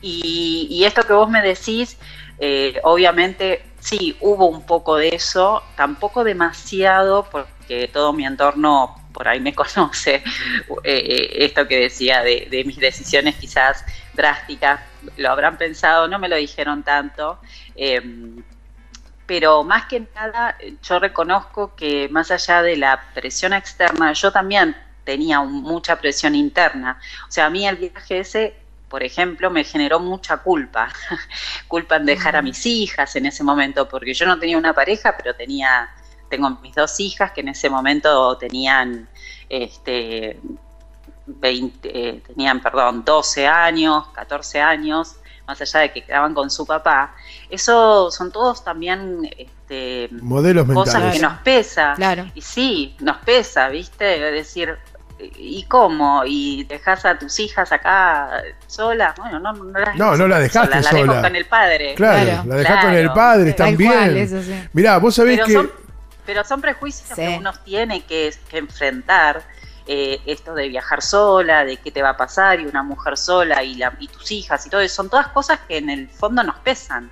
y, 0.00 0.66
y 0.70 0.84
esto 0.84 1.02
que 1.02 1.12
vos 1.12 1.28
me 1.30 1.42
decís, 1.42 1.98
eh, 2.38 2.80
obviamente 2.84 3.64
sí, 3.80 4.16
hubo 4.20 4.46
un 4.46 4.64
poco 4.66 4.96
de 4.96 5.08
eso, 5.08 5.62
tampoco 5.76 6.24
demasiado, 6.24 7.28
porque 7.30 7.88
todo 7.92 8.12
mi 8.12 8.26
entorno 8.26 8.96
por 9.12 9.28
ahí 9.28 9.40
me 9.40 9.54
conoce, 9.54 10.22
eh, 10.84 11.28
esto 11.44 11.68
que 11.68 11.80
decía 11.80 12.22
de, 12.22 12.48
de 12.50 12.64
mis 12.64 12.78
decisiones 12.78 13.36
quizás 13.36 13.84
drásticas, 14.14 14.80
lo 15.16 15.30
habrán 15.30 15.58
pensado, 15.58 16.08
no 16.08 16.18
me 16.18 16.28
lo 16.28 16.36
dijeron 16.36 16.82
tanto. 16.82 17.38
eh, 17.76 18.00
pero 19.26 19.64
más 19.64 19.86
que 19.86 20.00
nada 20.14 20.56
yo 20.82 20.98
reconozco 20.98 21.74
que 21.74 22.08
más 22.10 22.30
allá 22.30 22.62
de 22.62 22.76
la 22.76 23.02
presión 23.14 23.52
externa, 23.54 24.12
yo 24.12 24.30
también 24.32 24.76
tenía 25.04 25.40
mucha 25.42 25.96
presión 26.00 26.34
interna. 26.34 26.98
O 27.28 27.32
sea, 27.32 27.46
a 27.46 27.50
mí 27.50 27.66
el 27.66 27.76
viaje 27.76 28.20
ese, 28.20 28.56
por 28.94 29.02
ejemplo, 29.02 29.50
me 29.50 29.64
generó 29.64 29.98
mucha 29.98 30.36
culpa. 30.36 30.88
culpa 31.66 31.96
en 31.96 32.06
dejar 32.06 32.36
a 32.36 32.42
mis 32.42 32.64
hijas 32.64 33.16
en 33.16 33.26
ese 33.26 33.42
momento, 33.42 33.88
porque 33.88 34.14
yo 34.14 34.24
no 34.24 34.38
tenía 34.38 34.56
una 34.56 34.72
pareja, 34.72 35.16
pero 35.16 35.34
tenía, 35.34 35.92
tengo 36.30 36.48
mis 36.62 36.76
dos 36.76 37.00
hijas 37.00 37.32
que 37.32 37.40
en 37.40 37.48
ese 37.48 37.68
momento 37.68 38.38
tenían, 38.38 39.08
este, 39.48 40.38
20, 41.26 41.88
eh, 41.92 42.22
tenían, 42.24 42.60
perdón, 42.60 43.04
12 43.04 43.48
años, 43.48 44.06
14 44.14 44.60
años, 44.60 45.16
más 45.44 45.60
allá 45.60 45.80
de 45.80 45.92
que 45.92 46.04
quedaban 46.04 46.32
con 46.32 46.48
su 46.48 46.64
papá. 46.64 47.16
Eso 47.50 48.12
son 48.12 48.30
todos 48.30 48.62
también 48.62 49.28
este, 49.36 50.08
Modelos 50.12 50.68
cosas 50.68 51.02
mentales. 51.02 51.16
que 51.16 51.26
nos 51.26 51.40
pesa. 51.40 51.94
Claro. 51.96 52.30
Y 52.32 52.42
sí, 52.42 52.94
nos 53.00 53.16
pesa, 53.16 53.68
¿viste? 53.70 54.28
Es 54.28 54.34
decir, 54.34 54.78
¿y 55.36 55.64
cómo? 55.68 56.22
¿Y 56.26 56.64
dejas 56.64 57.04
a 57.04 57.18
tus 57.18 57.38
hijas 57.40 57.70
acá 57.72 58.42
solas? 58.66 59.14
Bueno, 59.16 59.38
no, 59.40 59.52
no 59.52 59.78
las 59.78 59.96
No, 59.96 60.16
no 60.16 60.26
la 60.28 60.38
dejaste 60.38 60.68
solas, 60.82 60.86
sola. 60.86 61.04
La 61.06 61.12
dejo 61.12 61.22
con 61.22 61.36
el 61.36 61.46
padre. 61.46 61.94
Claro, 61.94 62.24
Claro. 62.24 62.42
la 62.48 62.54
dejás 62.56 62.84
con 62.84 62.94
el 62.94 63.12
padre, 63.12 63.50
están 63.50 63.76
bien. 63.76 64.28
sí. 64.28 64.68
Mirá, 64.72 64.98
vos 64.98 65.14
sabés 65.14 65.36
Pero 65.36 65.46
que. 65.46 65.52
son, 65.52 65.72
pero 66.26 66.44
son 66.44 66.60
prejuicios 66.60 67.08
Sí. 67.08 67.14
que 67.16 67.36
uno 67.38 67.52
tiene 67.64 68.02
que, 68.04 68.34
que 68.48 68.58
enfrentar. 68.58 69.42
eh, 69.86 70.18
esto 70.24 70.54
de 70.54 70.68
viajar 70.68 71.02
sola, 71.02 71.62
de 71.66 71.76
qué 71.76 71.90
te 71.90 72.00
va 72.00 72.08
a 72.08 72.16
pasar, 72.16 72.58
y 72.58 72.64
una 72.64 72.82
mujer 72.82 73.18
sola, 73.18 73.62
y, 73.62 73.74
la, 73.74 73.92
y 74.00 74.08
tus 74.08 74.30
hijas, 74.32 74.64
y 74.66 74.70
todo 74.70 74.80
eso. 74.80 74.94
Son 74.94 75.10
todas 75.10 75.28
cosas 75.28 75.60
que 75.68 75.76
en 75.76 75.90
el 75.90 76.08
fondo 76.08 76.42
nos 76.42 76.56
pesan. 76.60 77.10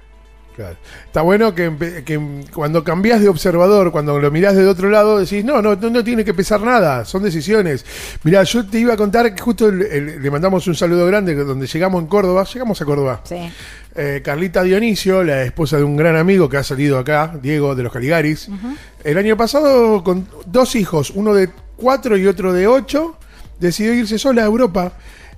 Claro. 0.55 0.77
Está 1.07 1.23
bueno 1.23 1.55
que, 1.55 2.03
que 2.05 2.21
cuando 2.53 2.85
cambiás 2.85 3.21
de 3.23 3.29
observador, 3.29 3.91
cuando 3.91 4.19
lo 4.21 4.31
mirás 4.31 4.55
de 4.55 4.67
otro 4.67 4.91
lado, 4.91 5.19
decís, 5.19 5.45
no, 5.45 5.63
no, 5.63 5.77
no, 5.77 5.89
no 5.91 6.05
tiene 6.05 6.25
que 6.25 6.35
pesar 6.35 6.61
nada, 6.61 7.05
son 7.07 7.23
decisiones. 7.23 7.85
Mirá, 8.23 8.43
yo 8.43 8.67
te 8.67 8.79
iba 8.79 8.93
a 8.93 8.97
contar 8.97 9.35
que 9.35 9.41
justo 9.43 9.69
el- 9.69 9.83
el- 9.83 10.23
le 10.23 10.31
mandamos 10.31 10.67
un 10.67 10.75
saludo 10.75 11.07
grande 11.07 11.35
donde 11.35 11.67
llegamos 11.67 12.03
en 12.03 12.09
Córdoba, 12.09 12.45
llegamos 12.53 12.81
a 12.81 12.85
Córdoba. 12.85 13.21
Sí. 13.25 13.51
Eh, 13.95 14.21
Carlita 14.25 14.63
Dionisio, 14.63 15.23
la 15.25 15.43
esposa 15.43 15.77
de 15.79 15.85
un 15.85 15.97
gran 15.97 16.17
amigo 16.17 16.49
que 16.49 16.57
ha 16.59 16.65
salido 16.65 16.99
acá, 16.99 17.35
Diego 17.43 17.75
de 17.75 17.83
los 17.83 17.93
Caligaris. 17.93 18.49
El 19.05 19.19
año 19.19 19.37
pasado, 19.37 20.03
con 20.05 20.29
dos 20.47 20.75
hijos, 20.77 21.11
uno 21.15 21.35
de 21.35 21.51
cuatro 21.77 22.17
y 22.17 22.27
otro 22.27 22.53
de 22.53 22.67
ocho, 22.67 23.17
decidió 23.59 23.93
irse 23.95 24.19
sola 24.19 24.43
a 24.43 24.47
Europa 24.47 24.93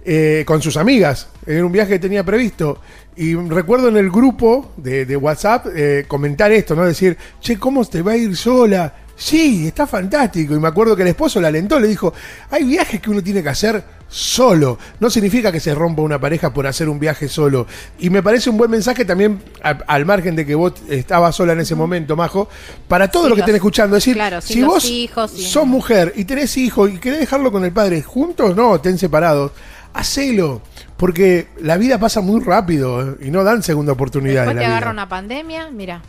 eh, 0.04 0.44
con 0.46 0.60
sus 0.62 0.76
amigas, 0.76 1.28
en 1.46 1.64
un 1.64 1.72
viaje 1.72 1.92
que 1.94 1.98
tenía 1.98 2.24
previsto. 2.24 2.80
Y 3.16 3.34
recuerdo 3.34 3.88
en 3.88 3.96
el 3.96 4.10
grupo 4.10 4.72
de, 4.76 5.06
de 5.06 5.16
WhatsApp 5.16 5.66
eh, 5.74 6.04
comentar 6.08 6.50
esto, 6.52 6.74
¿no? 6.74 6.84
Decir, 6.84 7.16
che, 7.40 7.58
¿cómo 7.58 7.84
te 7.84 8.02
va 8.02 8.12
a 8.12 8.16
ir 8.16 8.36
sola? 8.36 8.92
Sí, 9.16 9.68
está 9.68 9.86
fantástico. 9.86 10.54
Y 10.54 10.58
me 10.58 10.66
acuerdo 10.66 10.96
que 10.96 11.02
el 11.02 11.08
esposo 11.08 11.40
la 11.40 11.46
alentó, 11.48 11.78
le 11.78 11.86
dijo, 11.86 12.12
hay 12.50 12.64
viajes 12.64 13.00
que 13.00 13.10
uno 13.10 13.22
tiene 13.22 13.44
que 13.44 13.48
hacer 13.50 13.84
solo. 14.08 14.76
No 14.98 15.08
significa 15.08 15.52
que 15.52 15.60
se 15.60 15.72
rompa 15.72 16.02
una 16.02 16.20
pareja 16.20 16.52
por 16.52 16.66
hacer 16.66 16.88
un 16.88 16.98
viaje 16.98 17.28
solo. 17.28 17.68
Y 18.00 18.10
me 18.10 18.24
parece 18.24 18.50
un 18.50 18.56
buen 18.56 18.72
mensaje 18.72 19.04
también, 19.04 19.40
a- 19.62 19.78
al 19.86 20.04
margen 20.04 20.34
de 20.34 20.44
que 20.44 20.56
vos 20.56 20.72
estabas 20.90 21.36
sola 21.36 21.52
en 21.52 21.60
ese 21.60 21.76
momento, 21.76 22.16
Majo, 22.16 22.48
para 22.88 23.08
todos 23.08 23.26
Sí, 23.26 23.28
los 23.30 23.36
que 23.36 23.40
estén 23.42 23.54
escuchando. 23.56 23.96
Es 23.96 24.02
decir, 24.02 24.14
claro, 24.16 24.40
si 24.40 24.62
vos 24.64 24.84
hijos, 24.86 25.30
sos 25.30 25.66
mujer 25.66 26.12
y 26.16 26.24
tenés 26.24 26.56
hijos 26.56 26.90
y 26.92 26.98
querés 26.98 27.20
dejarlo 27.20 27.52
con 27.52 27.64
el 27.64 27.70
padre 27.72 28.02
juntos, 28.02 28.56
no, 28.56 28.74
estén 28.74 28.98
separados. 28.98 29.52
Hacelo, 29.94 30.60
porque 30.96 31.48
la 31.60 31.76
vida 31.76 31.98
pasa 31.98 32.20
muy 32.20 32.42
rápido 32.42 33.12
eh, 33.12 33.16
y 33.22 33.30
no 33.30 33.44
dan 33.44 33.62
segunda 33.62 33.92
oportunidad 33.92 34.44
Después 34.44 34.58
te 34.58 34.64
agarra 34.66 34.80
vida. 34.86 34.90
una 34.92 35.08
pandemia, 35.08 35.70
mira. 35.70 36.02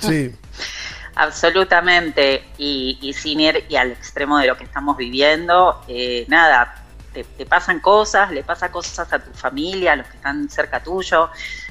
Sí. 0.00 0.32
Absolutamente, 1.16 2.44
y, 2.56 2.98
y 3.02 3.12
sin 3.12 3.40
ir 3.40 3.64
y 3.68 3.76
al 3.76 3.90
extremo 3.90 4.38
de 4.38 4.46
lo 4.46 4.56
que 4.56 4.64
estamos 4.64 4.96
viviendo, 4.96 5.82
eh, 5.88 6.24
nada, 6.28 6.84
te, 7.12 7.24
te 7.24 7.44
pasan 7.46 7.80
cosas, 7.80 8.30
le 8.30 8.42
pasa 8.44 8.70
cosas 8.70 9.12
a 9.12 9.18
tu 9.18 9.32
familia, 9.32 9.92
a 9.92 9.96
los 9.96 10.06
que 10.06 10.16
están 10.16 10.48
cerca 10.48 10.82
tuyo. 10.82 11.28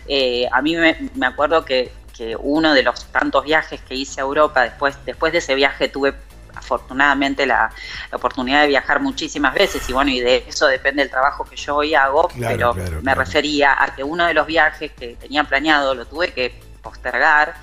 Eh, 0.07 0.47
a 0.51 0.61
mí 0.61 0.75
me, 0.75 1.09
me 1.15 1.25
acuerdo 1.25 1.63
que, 1.65 1.91
que 2.15 2.35
uno 2.35 2.73
de 2.73 2.83
los 2.83 3.05
tantos 3.05 3.45
viajes 3.45 3.79
que 3.81 3.95
hice 3.95 4.19
a 4.19 4.23
Europa, 4.23 4.63
después, 4.63 4.97
después 5.05 5.31
de 5.31 5.39
ese 5.39 5.55
viaje 5.55 5.88
tuve 5.88 6.13
afortunadamente 6.69 7.45
la, 7.47 7.71
la 8.11 8.17
oportunidad 8.17 8.61
de 8.61 8.67
viajar 8.67 8.99
muchísimas 9.01 9.53
veces 9.55 9.89
y 9.89 9.93
bueno, 9.93 10.11
y 10.11 10.19
de 10.19 10.45
eso 10.47 10.67
depende 10.67 11.01
el 11.01 11.09
trabajo 11.09 11.43
que 11.43 11.55
yo 11.55 11.77
hoy 11.77 11.95
hago, 11.95 12.27
Claro, 12.27 12.55
pero 12.55 12.73
claro, 12.73 12.95
me 12.97 13.01
claro. 13.01 13.19
refería 13.21 13.83
a 13.83 13.95
que 13.95 14.03
uno 14.03 14.25
de 14.27 14.33
los 14.35 14.45
viajes 14.45 14.91
que 14.91 15.15
tenía 15.15 15.43
planeado 15.43 15.95
lo 15.95 16.05
tuve 16.05 16.31
que 16.31 16.61
postergar 16.83 17.55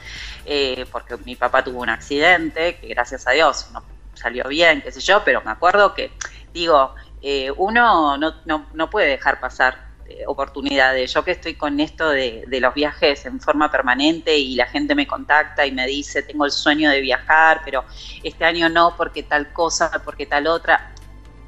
eh, 0.45 0.87
porque 0.91 1.17
mi 1.25 1.37
papá 1.37 1.63
tuvo 1.63 1.81
un 1.81 1.89
accidente, 1.89 2.77
que 2.77 2.89
gracias 2.89 3.27
a 3.27 3.31
Dios 3.33 3.69
no 3.73 3.83
salió 4.15 4.45
bien, 4.49 4.81
qué 4.83 4.91
sé 4.91 5.01
yo, 5.01 5.23
pero 5.25 5.43
me 5.43 5.51
acuerdo 5.51 5.95
que, 5.95 6.11
digo, 6.53 6.95
eh, 7.23 7.51
uno 7.57 8.17
no, 8.17 8.35
no, 8.45 8.67
no 8.73 8.91
puede 8.91 9.09
dejar 9.09 9.41
pasar 9.41 9.86
oportunidades. 10.27 11.13
Yo 11.13 11.25
que 11.25 11.33
estoy 11.33 11.55
con 11.55 11.81
esto 11.81 12.09
de, 12.09 12.45
de 12.47 12.61
los 12.61 12.75
viajes 12.75 13.27
en 13.27 13.41
forma 13.41 13.71
permanente 13.71 14.37
y 14.37 14.55
la 14.55 14.67
gente 14.67 14.95
me 14.95 15.07
contacta 15.07 15.67
y 15.67 15.73
me 15.73 15.87
dice, 15.87 16.23
tengo 16.23 16.45
el 16.45 16.51
sueño 16.51 16.91
de 16.91 17.01
viajar, 17.01 17.63
pero 17.65 17.85
este 18.23 18.45
año 18.45 18.69
no 18.69 18.95
porque 18.97 19.23
tal 19.23 19.53
cosa, 19.53 19.91
porque 20.05 20.27
tal 20.27 20.47
otra. 20.47 20.93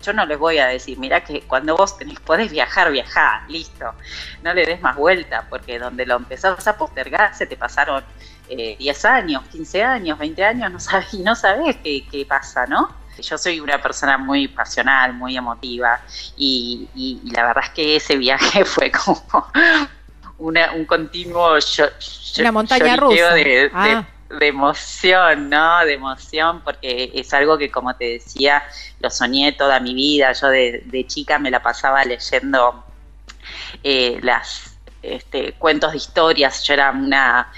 Yo 0.03 0.13
no 0.13 0.25
les 0.27 0.39
voy 0.39 0.59
a 0.59 0.67
decir, 0.67 0.97
mira 0.99 1.25
que 1.25 1.41
cuando 1.43 1.77
vos 1.77 1.99
tenés, 1.99 2.21
podés 2.21 2.51
viajar, 2.51 2.91
viajá, 2.93 3.45
listo. 3.49 3.93
No 4.43 4.55
le 4.55 4.65
des 4.65 4.81
más 4.81 4.97
vuelta, 4.97 5.47
porque 5.51 5.79
donde 5.79 6.07
lo 6.07 6.17
empezás 6.17 6.67
a 6.67 6.77
postergar 6.77 7.35
se 7.35 7.47
te 7.47 7.57
pasaron 7.57 8.05
eh, 8.49 8.77
10 8.79 9.05
años, 9.05 9.43
15 9.51 9.83
años, 9.83 10.19
20 10.19 10.45
años, 10.45 10.73
no 10.73 10.81
sabes, 10.81 11.13
y 11.15 11.19
no 11.19 11.35
sabes 11.35 11.77
qué, 11.83 12.07
qué 12.09 12.25
pasa, 12.25 12.67
¿no? 12.67 12.98
Yo 13.23 13.37
soy 13.39 13.61
una 13.61 13.81
persona 13.81 14.17
muy 14.19 14.49
pasional, 14.49 15.13
muy 15.15 15.37
emotiva, 15.37 16.01
y, 16.37 16.89
y- 16.95 17.21
y 17.25 17.31
la 17.31 17.47
verdad 17.47 17.65
es 17.65 17.71
que 17.71 17.97
ese 17.97 18.17
viaje 18.17 18.65
fue 18.65 18.91
como 18.91 19.23
una, 20.39 20.73
un 20.73 20.85
continuo 20.85 21.59
yo- 21.59 21.87
yo- 22.35 22.41
Una 22.43 22.53
montaña 22.53 22.97
rusa. 22.97 23.35
de, 23.35 23.45
de- 23.45 23.71
Ah. 23.73 24.07
de 24.31 24.47
emoción, 24.47 25.49
¿no? 25.51 25.85
De 25.85 25.95
emoción, 25.95 26.61
porque 26.63 27.11
es 27.15 27.33
algo 27.33 27.57
que, 27.59 27.71
como 27.71 27.97
te 27.97 28.05
decía, 28.15 28.63
lo 29.01 29.09
soñé 29.11 29.53
toda 29.53 29.81
mi 29.81 29.95
vida. 29.95 30.33
Yo 30.33 30.49
de, 30.49 30.83
de 30.85 31.07
chica 31.07 31.39
me 31.39 31.51
la 31.51 31.63
pasaba 31.63 32.05
leyendo 32.05 32.85
eh, 33.83 34.19
las 34.23 34.77
este, 35.03 35.55
cuentos 35.55 35.93
de 35.93 35.97
historias. 35.97 36.63
Yo 36.65 36.75
era 36.75 36.91
una 36.91 37.51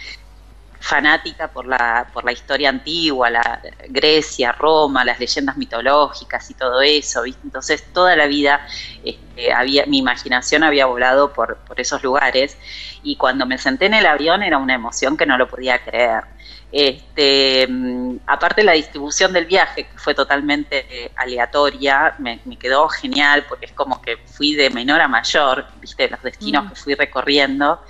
fanática 0.81 1.49
por 1.49 1.67
la, 1.67 2.09
por 2.13 2.25
la 2.25 2.33
historia 2.33 2.71
antigua, 2.71 3.29
la 3.31 3.61
Grecia, 3.89 4.51
Roma, 4.53 5.05
las 5.05 5.21
leyendas 5.21 5.57
mitológicas 5.57 6.51
y 6.51 6.55
todo 6.55 6.81
eso, 6.81 7.23
¿viste? 7.23 7.43
Entonces 7.45 7.85
toda 7.93 8.17
la 8.17 8.27
vida 8.27 8.67
este, 9.05 9.53
había, 9.53 9.85
mi 9.87 9.99
imaginación 9.99 10.63
había 10.63 10.87
volado 10.87 11.33
por, 11.33 11.59
por 11.59 11.79
esos 11.81 12.03
lugares 12.03 12.57
y 13.03 13.17
cuando 13.17 13.45
me 13.47 13.59
senté 13.59 13.87
en 13.87 13.95
el 13.95 14.07
avión 14.07 14.43
era 14.43 14.57
una 14.59 14.75
emoción 14.75 15.17
que 15.17 15.27
no 15.27 15.37
lo 15.37 15.49
podía 15.49 15.83
creer. 15.85 16.25
Este, 16.73 17.67
mm, 17.69 18.19
aparte 18.27 18.63
la 18.63 18.73
distribución 18.73 19.33
del 19.33 19.45
viaje, 19.47 19.85
que 19.89 19.99
fue 19.99 20.15
totalmente 20.15 20.87
eh, 20.89 21.13
aleatoria, 21.17 22.15
me, 22.19 22.41
me 22.45 22.57
quedó 22.57 22.89
genial 22.89 23.45
porque 23.49 23.67
es 23.67 23.73
como 23.73 24.01
que 24.01 24.19
fui 24.19 24.55
de 24.55 24.71
menor 24.71 25.01
a 25.01 25.09
mayor, 25.09 25.67
viste, 25.81 26.09
los 26.09 26.23
destinos 26.23 26.65
Mm. 26.65 26.69
que 26.69 26.75
fui 26.77 26.95
recorriendo. 26.95 27.81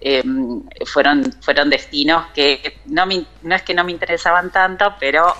Eh, 0.00 0.22
fueron, 0.84 1.32
fueron 1.40 1.70
destinos 1.70 2.26
que 2.34 2.78
no, 2.86 3.06
me, 3.06 3.24
no 3.42 3.54
es 3.54 3.62
que 3.62 3.74
no 3.74 3.84
me 3.84 3.92
interesaban 3.92 4.50
tanto, 4.50 4.94
pero 5.00 5.34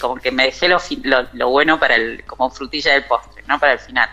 como 0.00 0.16
que 0.16 0.30
me 0.30 0.44
dejé 0.44 0.68
lo, 0.68 0.78
lo, 1.02 1.26
lo 1.32 1.48
bueno 1.48 1.78
para 1.78 1.96
el, 1.96 2.24
como 2.24 2.50
frutilla 2.50 2.92
del 2.92 3.04
postre, 3.04 3.42
¿no? 3.46 3.58
Para 3.58 3.74
el 3.74 3.78
final. 3.78 4.08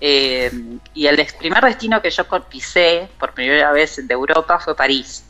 Eh, 0.00 0.50
y 0.94 1.06
el 1.06 1.26
primer 1.38 1.62
destino 1.62 2.00
que 2.00 2.10
yo 2.10 2.24
pisé 2.48 3.08
por 3.18 3.34
primera 3.34 3.70
vez 3.72 4.06
de 4.06 4.14
Europa 4.14 4.58
fue 4.58 4.74
París. 4.74 5.24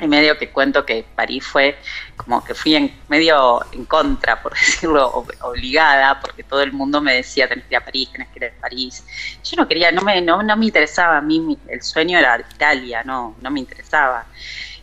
Y 0.00 0.08
medio 0.08 0.38
que 0.38 0.50
cuento 0.50 0.84
que 0.86 1.04
París 1.14 1.46
fue 1.46 1.78
como 2.16 2.42
que 2.42 2.54
fui 2.54 2.74
en 2.74 3.04
medio 3.08 3.60
en 3.72 3.84
contra, 3.86 4.42
por 4.42 4.52
decirlo, 4.58 5.12
ob- 5.12 5.36
obligada, 5.42 6.18
porque 6.20 6.44
todo 6.44 6.62
el 6.62 6.72
mundo 6.72 7.00
me 7.00 7.14
decía 7.16 7.48
tenés 7.48 7.66
que 7.66 7.74
ir 7.74 7.78
a 7.78 7.84
París, 7.84 8.10
tenés 8.12 8.28
que 8.30 8.38
ir 8.38 8.44
a 8.46 8.60
París. 8.60 9.06
Yo 9.42 9.56
no 9.62 9.68
quería, 9.68 9.92
no 9.92 10.02
me, 10.02 10.20
no, 10.22 10.42
no 10.42 10.56
me 10.56 10.66
interesaba 10.66 11.18
a 11.18 11.20
mí, 11.20 11.62
el 11.68 11.82
sueño 11.82 12.18
era 12.18 12.38
Italia, 12.40 13.02
no, 13.04 13.36
no 13.40 13.50
me 13.50 13.60
interesaba. 13.60 14.28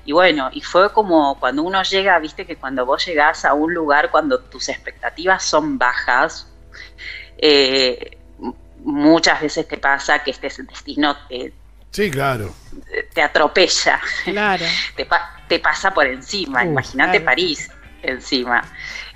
Y 0.04 0.12
bueno, 0.14 0.50
y 0.54 0.62
fue 0.62 0.92
como 0.94 1.40
cuando 1.40 1.64
uno 1.64 1.82
llega, 1.84 2.20
viste 2.20 2.46
que 2.46 2.58
cuando 2.58 2.86
vos 2.86 3.06
llegás 3.06 3.46
a 3.46 3.54
un 3.54 3.74
lugar, 3.74 4.12
cuando 4.12 4.40
tus 4.50 4.70
expectativas 4.70 5.44
son 5.44 5.78
bajas, 5.78 6.54
eh, 7.38 8.20
muchas 8.78 9.42
veces 9.42 9.68
te 9.68 9.78
pasa 9.78 10.24
que 10.24 10.32
este 10.32 10.50
destino 10.64 11.16
te, 11.28 11.54
Sí, 11.98 12.12
claro. 12.12 12.54
te 13.12 13.24
atropella, 13.24 14.00
Claro. 14.24 14.64
te, 14.96 15.08
pa- 15.08 15.32
te 15.48 15.58
pasa 15.58 15.90
por 15.92 16.06
encima, 16.06 16.62
Uf, 16.64 16.70
imagínate 16.70 17.14
claro. 17.14 17.26
París 17.26 17.72
encima. 18.04 18.64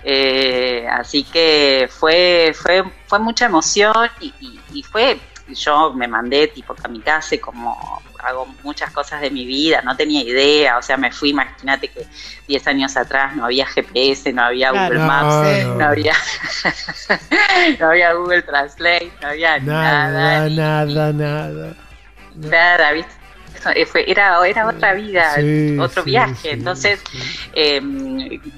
Eh, 0.03 0.87
así 0.89 1.23
que 1.25 1.87
fue, 1.91 2.55
fue, 2.59 2.83
fue 3.05 3.19
mucha 3.19 3.45
emoción 3.45 3.93
y, 4.19 4.33
y- 4.39 4.79
y 4.79 4.81
fue, 4.81 5.19
yo 5.47 5.93
me 5.93 6.07
mandé 6.07 6.47
tipo 6.47 6.73
kamikaze 6.73 7.39
como 7.39 8.01
hago 8.23 8.47
muchas 8.63 8.89
cosas 8.89 9.21
de 9.21 9.29
mi 9.29 9.45
vida, 9.45 9.83
no 9.83 9.95
tenía 9.95 10.23
idea, 10.23 10.79
o 10.79 10.81
sea, 10.81 10.97
me 10.97 11.11
fui, 11.11 11.29
imagínate 11.29 11.87
que 11.87 12.07
10 12.47 12.65
años 12.67 12.97
atrás 12.97 13.35
no 13.35 13.45
había 13.45 13.67
GPS, 13.67 14.33
no 14.33 14.41
había 14.43 14.71
Claro. 14.71 14.85
Google 14.95 14.99
No, 15.01 15.05
Maps, 15.07 15.65
no. 15.67 15.75
no 15.75 15.85
había, 15.85 16.13
no 17.79 17.89
había 17.89 18.13
Google 18.13 18.41
Translate, 18.41 19.11
no 19.21 19.27
había 19.27 19.59
nada, 19.59 20.09
Nada, 20.49 20.49
ni- 20.49 20.55
nada, 20.55 21.13
nada. 21.13 21.75
Nada, 22.41 22.91
¿viste? 22.91 23.11
Eh, 23.75 23.85
fue- 23.85 24.09
Era, 24.09 24.45
era 24.47 24.67
otra 24.67 24.93
vida, 24.93 25.35
Sí, 25.35 25.77
otro 25.79 26.03
sí, 26.03 26.09
viaje. 26.11 26.33
sí, 26.41 26.49
Entonces, 26.49 27.01
eh, 27.53 27.81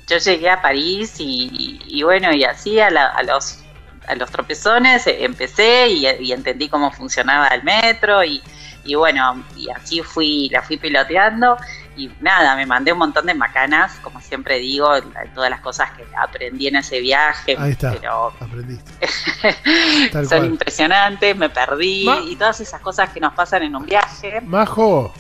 yo 0.08 0.18
llegué 0.18 0.50
a 0.50 0.62
París 0.62 1.16
y, 1.20 1.80
y 1.86 2.04
bueno, 2.04 2.32
y 2.34 2.44
así 2.44 2.80
a, 2.80 2.90
la- 2.90 3.08
a 3.08 3.24
los 3.24 3.60
a 4.06 4.16
los 4.16 4.30
tropezones 4.30 5.08
eh, 5.08 5.24
empecé 5.24 5.88
y, 5.88 6.06
y 6.20 6.34
entendí 6.34 6.68
cómo 6.68 6.92
funcionaba 6.92 7.48
el 7.48 7.64
metro 7.64 8.22
y, 8.22 8.42
y 8.84 8.96
bueno, 8.96 9.46
y 9.56 9.70
así 9.70 10.02
fui, 10.02 10.50
la 10.50 10.62
fui 10.62 10.76
piloteando 10.76 11.58
y 11.96 12.10
nada, 12.22 12.56
me 12.56 12.66
mandé 12.66 12.92
un 12.92 13.00
montón 13.00 13.26
de 13.26 13.34
macanas, 13.34 13.94
como 14.02 14.20
siempre 14.22 14.58
digo, 14.60 14.90
todas 15.36 15.50
las 15.50 15.62
cosas 15.62 15.92
que 15.92 16.04
aprendí 16.18 16.68
en 16.68 16.78
ese 16.78 17.00
viaje, 17.00 17.56
Ahí 17.58 17.72
está. 17.72 17.92
pero 17.94 18.34
Aprendiste. 18.40 18.92
Son 20.12 20.28
cual. 20.28 20.46
impresionantes, 20.46 21.36
me 21.38 21.50
perdí 21.50 22.06
Ma- 22.06 22.20
y 22.22 22.36
todas 22.36 22.60
esas 22.62 22.82
cosas 22.82 23.10
que 23.10 23.20
nos 23.20 23.34
pasan 23.34 23.64
en 23.64 23.76
un 23.76 23.86
viaje. 23.86 24.42
Majo, 24.42 25.14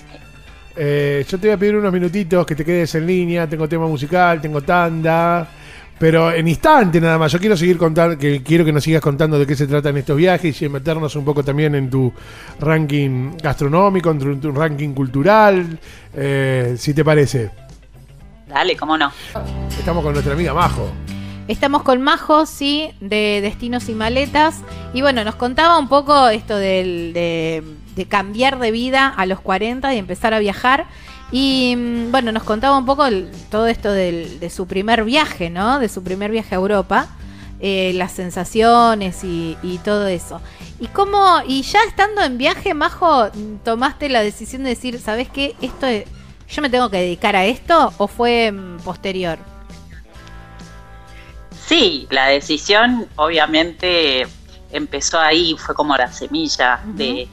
eh, 0.75 1.25
yo 1.30 1.39
te 1.39 1.48
voy 1.48 1.53
a 1.56 1.58
pedir 1.58 1.75
unos 1.75 1.94
minutitos 1.94 2.46
que 2.46 2.56
te 2.56 2.65
quedes 2.65 2.94
en 2.96 3.06
línea. 3.06 3.48
Tengo 3.48 3.68
tema 3.70 3.88
musical, 3.88 4.42
tengo 4.42 4.62
tanda. 4.62 5.48
Pero 6.00 6.31
en 6.33 6.47
instante 6.47 7.00
nada 7.00 7.17
más. 7.17 7.31
Yo 7.31 7.39
quiero 7.39 7.55
seguir 7.55 7.77
contando, 7.77 8.17
que 8.17 8.41
quiero 8.43 8.65
que 8.65 8.73
nos 8.73 8.83
sigas 8.83 9.01
contando 9.01 9.39
de 9.39 9.45
qué 9.47 9.55
se 9.55 9.67
tratan 9.67 9.95
estos 9.97 10.17
viajes 10.17 10.62
y 10.62 10.67
meternos 10.69 11.15
un 11.15 11.23
poco 11.23 11.43
también 11.43 11.75
en 11.75 11.89
tu 11.89 12.12
ranking 12.59 13.31
gastronómico, 13.41 14.12
en 14.12 14.19
tu, 14.19 14.25
en 14.31 14.41
tu 14.41 14.51
ranking 14.51 14.89
cultural, 14.93 15.79
eh, 16.13 16.75
si 16.77 16.93
te 16.93 17.05
parece. 17.05 17.51
Dale, 18.47 18.75
cómo 18.75 18.97
no. 18.97 19.12
Estamos 19.77 20.03
con 20.03 20.13
nuestra 20.13 20.33
amiga 20.33 20.53
Majo. 20.53 20.91
Estamos 21.47 21.83
con 21.83 22.01
Majo, 22.01 22.45
sí, 22.45 22.91
de 23.01 23.39
Destinos 23.41 23.89
y 23.89 23.93
Maletas. 23.93 24.62
Y 24.93 25.01
bueno, 25.01 25.23
nos 25.23 25.35
contaba 25.35 25.77
un 25.77 25.89
poco 25.89 26.27
esto 26.29 26.55
del- 26.57 27.12
de, 27.13 27.63
de 27.95 28.05
cambiar 28.05 28.59
de 28.59 28.71
vida 28.71 29.07
a 29.09 29.25
los 29.25 29.39
40 29.41 29.93
y 29.93 29.97
empezar 29.97 30.33
a 30.33 30.39
viajar. 30.39 30.85
Y 31.34 31.75
mm, 31.75 32.12
bueno, 32.12 32.32
nos 32.32 32.44
contaba 32.44 32.78
un 32.78 32.86
poco 32.86 33.06
el- 33.06 33.30
todo 33.50 33.66
esto 33.68 33.92
del- 33.92 34.40
de 34.40 34.50
su 34.50 34.68
primer 34.68 35.04
viaje, 35.04 35.50
¿no? 35.50 35.80
De 35.80 35.90
su 35.90 36.02
primer 36.04 36.32
viaje 36.32 36.56
a 36.56 36.58
Europa. 36.60 37.08
eh, 37.66 37.94
las 37.96 38.12
sensaciones 38.12 39.24
y, 39.24 39.56
y 39.63 39.78
todo 39.78 40.08
eso. 40.08 40.42
¿Y 40.82 40.88
cómo, 40.88 41.38
y 41.48 41.62
ya 41.62 41.80
estando 41.88 42.22
en 42.22 42.38
viaje, 42.38 42.74
Majo, 42.74 43.30
tomaste 43.63 44.10
la 44.10 44.22
decisión 44.22 44.63
de 44.63 44.72
decir, 44.72 45.00
¿sabes 45.00 45.30
qué? 45.30 45.56
Esto 45.62 45.86
es- 45.86 46.04
yo 46.50 46.62
me 46.62 46.70
tengo 46.70 46.90
que 46.90 46.98
dedicar 46.98 47.38
a 47.38 47.46
esto 47.46 47.94
o 47.98 48.08
fue 48.10 48.52
mm, 48.52 48.80
posterior? 48.84 49.40
Sí, 51.68 52.06
la 52.10 52.28
decisión 52.28 53.08
obviamente 53.16 54.28
empezó 54.74 55.20
ahí, 55.20 55.56
fue 55.58 55.74
como 55.74 55.96
la 55.96 56.12
semilla 56.12 56.82
de 56.84 57.30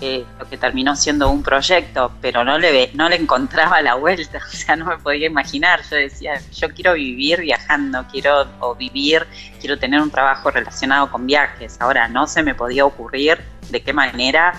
eh, 0.00 0.24
lo 0.38 0.48
que 0.48 0.56
terminó 0.56 0.96
siendo 0.96 1.30
un 1.30 1.42
proyecto, 1.42 2.12
pero 2.20 2.44
no 2.44 2.58
le, 2.58 2.90
no 2.94 3.08
le 3.08 3.16
encontraba 3.16 3.80
la 3.80 3.94
vuelta, 3.94 4.38
o 4.52 4.56
sea, 4.56 4.76
no 4.76 4.86
me 4.86 4.98
podía 4.98 5.26
imaginar, 5.26 5.80
yo 5.88 5.96
decía, 5.96 6.40
yo 6.52 6.68
quiero 6.70 6.94
vivir 6.94 7.40
viajando, 7.40 8.04
quiero 8.10 8.46
o 8.60 8.74
vivir, 8.74 9.26
quiero 9.60 9.78
tener 9.78 10.00
un 10.00 10.10
trabajo 10.10 10.50
relacionado 10.50 11.10
con 11.10 11.26
viajes, 11.26 11.76
ahora 11.80 12.08
no 12.08 12.26
se 12.26 12.42
me 12.42 12.54
podía 12.54 12.84
ocurrir 12.84 13.38
de 13.70 13.82
qué 13.82 13.92
manera 13.92 14.52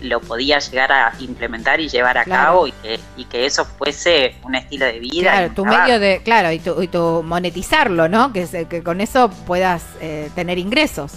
lo 0.00 0.20
podía 0.20 0.58
llegar 0.58 0.90
a 0.90 1.12
implementar 1.20 1.80
y 1.80 1.88
llevar 1.88 2.18
a 2.18 2.24
cabo 2.24 2.66
y 2.66 2.72
que, 2.72 2.98
y 3.16 3.24
que 3.24 3.46
eso 3.46 3.64
fuese 3.64 4.34
un 4.42 4.54
estilo 4.54 4.86
de 4.86 4.98
vida. 4.98 5.30
Claro, 5.30 5.54
tu 5.54 5.64
medio 5.64 6.00
de, 6.00 6.20
claro, 6.24 6.50
y 6.50 6.58
tu, 6.58 6.82
y 6.82 6.88
tu 6.88 7.22
monetizarlo, 7.22 8.08
¿no? 8.08 8.32
Que, 8.32 8.66
que 8.68 8.82
con 8.82 9.00
eso 9.00 9.30
puedas 9.46 9.84
eh, 10.00 10.28
tener 10.34 10.58
ingresos. 10.58 11.12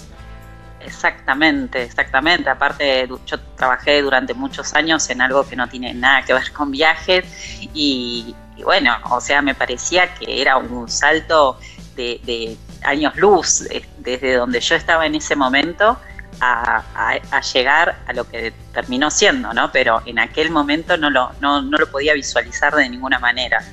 Exactamente, 0.85 1.81
exactamente. 1.81 2.49
Aparte, 2.49 3.07
yo 3.25 3.39
trabajé 3.57 4.01
durante 4.01 4.33
muchos 4.33 4.73
años 4.75 5.09
en 5.09 5.21
algo 5.21 5.47
que 5.47 5.55
no 5.55 5.67
tiene 5.67 5.93
nada 5.93 6.21
que 6.23 6.33
ver 6.33 6.51
con 6.51 6.69
viajes 6.69 7.25
y, 7.73 8.35
bueno, 8.63 8.95
o 9.09 9.19
sea, 9.19 9.41
me 9.41 9.55
parecía 9.55 10.13
que 10.13 10.41
era 10.41 10.57
un 10.57 10.87
salto 10.87 11.59
de, 11.95 12.55
años 12.83 13.15
luz 13.15 13.67
desde 13.97 14.35
donde 14.35 14.59
yo 14.59 14.75
estaba 14.75 15.07
en 15.07 15.15
ese 15.15 15.35
momento 15.35 15.97
a, 16.39 17.41
llegar 17.53 17.97
a 18.05 18.13
lo 18.13 18.29
que 18.29 18.53
terminó 18.71 19.09
siendo, 19.09 19.53
¿no? 19.53 19.71
Pero 19.71 20.03
en 20.05 20.19
aquel 20.19 20.51
momento 20.51 20.97
no 20.97 21.09
lo, 21.09 21.31
no, 21.41 21.63
no 21.63 21.77
lo 21.77 21.89
podía 21.89 22.13
visualizar 22.13 22.75
de 22.75 22.87
ninguna 22.89 23.17
manera. 23.17 23.63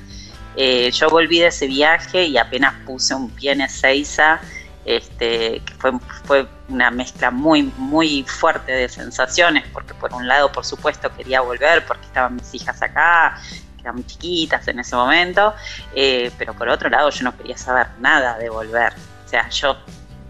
Eh, 0.55 0.89
yo 0.91 1.09
volví 1.09 1.39
de 1.39 1.47
ese 1.47 1.67
viaje 1.67 2.25
y 2.25 2.37
apenas 2.37 2.73
puse 2.85 3.13
un 3.13 3.29
pie 3.29 3.51
en 3.51 3.61
Ezeiza, 3.61 4.39
este, 4.85 5.61
que 5.65 5.73
fue, 5.77 5.91
fue 6.25 6.47
una 6.69 6.91
mezcla 6.91 7.31
muy, 7.31 7.63
muy 7.77 8.23
fuerte 8.23 8.71
de 8.71 8.89
sensaciones, 8.89 9.63
porque 9.71 9.93
por 9.93 10.13
un 10.13 10.27
lado, 10.27 10.51
por 10.51 10.65
supuesto, 10.65 11.13
quería 11.15 11.41
volver 11.41 11.85
porque 11.85 12.05
estaban 12.05 12.35
mis 12.35 12.53
hijas 12.53 12.81
acá, 12.81 13.39
que 13.75 13.81
eran 13.81 13.95
muy 13.95 14.05
chiquitas 14.05 14.67
en 14.67 14.79
ese 14.79 14.95
momento, 14.95 15.53
eh, 15.95 16.31
pero 16.37 16.53
por 16.53 16.69
otro 16.69 16.89
lado 16.89 17.09
yo 17.09 17.23
no 17.23 17.37
quería 17.37 17.57
saber 17.57 17.87
nada 17.99 18.37
de 18.37 18.49
volver. 18.49 18.93
O 19.25 19.29
sea, 19.29 19.49
yo 19.49 19.77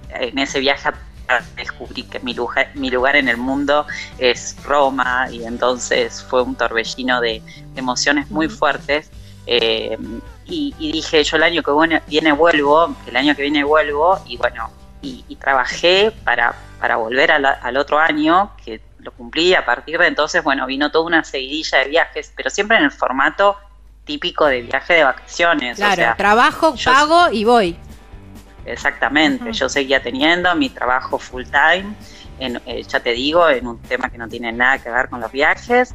en 0.10 0.38
ese 0.38 0.60
viaje 0.60 0.92
descubrí 1.56 2.04
que 2.04 2.20
mi 2.20 2.34
lugar, 2.34 2.70
mi 2.76 2.90
lugar 2.90 3.16
en 3.16 3.28
el 3.28 3.38
mundo 3.38 3.88
es 4.18 4.56
Roma 4.64 5.28
y 5.32 5.44
entonces 5.44 6.24
fue 6.30 6.44
un 6.44 6.56
torbellino 6.56 7.22
de, 7.22 7.42
emociones 7.76 8.30
muy 8.30 8.48
fuertes. 8.50 9.10
Eh, 9.46 9.98
y, 10.46 10.92
dije, 10.92 11.24
yo 11.24 11.38
el 11.38 11.44
año 11.44 11.64
que 11.64 11.72
viene 12.08 12.32
vuelvo, 12.32 12.96
el 13.08 13.16
año 13.16 13.36
que 13.36 13.44
viene 13.44 13.64
vuelvo, 13.64 14.20
y 14.28 14.38
bueno, 14.38 14.70
y, 15.02 15.36
trabajé 15.36 16.12
para, 16.24 16.56
para 16.80 16.96
volver 16.96 17.32
al 17.32 17.78
otro 17.78 18.00
año, 18.00 18.52
que 18.64 18.82
lo 19.00 19.12
cumplí 19.12 19.54
a 19.54 19.66
partir 19.66 20.00
de 20.00 20.08
entonces, 20.08 20.44
bueno, 20.44 20.66
vino 20.66 20.92
toda 20.92 21.06
una 21.06 21.24
seguidilla 21.24 21.80
de 21.80 21.86
viajes, 21.86 22.32
pero 22.36 22.50
siempre 22.50 22.78
en 22.78 22.84
el 22.84 22.92
formato 22.92 23.58
típico 24.06 24.46
de 24.46 24.62
viaje 24.62 24.94
de 24.94 25.04
vacaciones. 25.04 25.78
Claro, 25.78 26.16
trabajo, 26.18 26.76
pago 26.84 27.30
y 27.32 27.44
voy. 27.44 27.78
Exactamente, 28.66 29.52
yo 29.52 29.68
seguía 29.68 30.02
teniendo 30.02 30.56
mi 30.56 30.70
trabajo 30.70 31.20
full 31.20 31.44
time, 31.44 31.94
en, 32.40 32.62
eh, 32.66 32.84
ya 32.84 33.00
te 33.02 33.12
digo, 33.12 33.50
en 33.50 33.68
un 33.68 33.82
tema 33.82 34.10
que 34.10 34.18
no 34.18 34.28
tiene 34.28 34.52
nada 34.54 34.78
que 34.80 34.90
ver 34.90 35.10
con 35.10 35.20
los 35.20 35.32
viajes, 35.32 35.94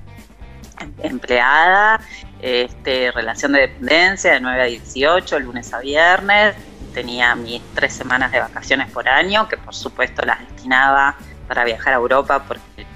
em, 0.80 0.92
empleada, 1.02 2.00
este, 2.40 3.10
relación 3.12 3.52
de 3.52 3.60
dependencia 3.60 4.32
de 4.32 4.40
9 4.40 4.62
a 4.62 4.64
18, 4.64 5.38
lunes 5.40 5.72
a 5.72 5.80
viernes, 5.80 6.54
tenía 6.94 7.34
mis 7.34 7.62
tres 7.74 7.92
semanas 7.92 8.32
de 8.32 8.40
vacaciones 8.40 8.90
por 8.90 9.08
año, 9.08 9.48
que 9.48 9.56
por 9.56 9.74
supuesto 9.74 10.22
las 10.24 10.40
destinaba 10.40 11.16
para 11.46 11.64
viajar 11.64 11.94
a 11.94 11.96
Europa, 11.96 12.44
porque 12.46 12.86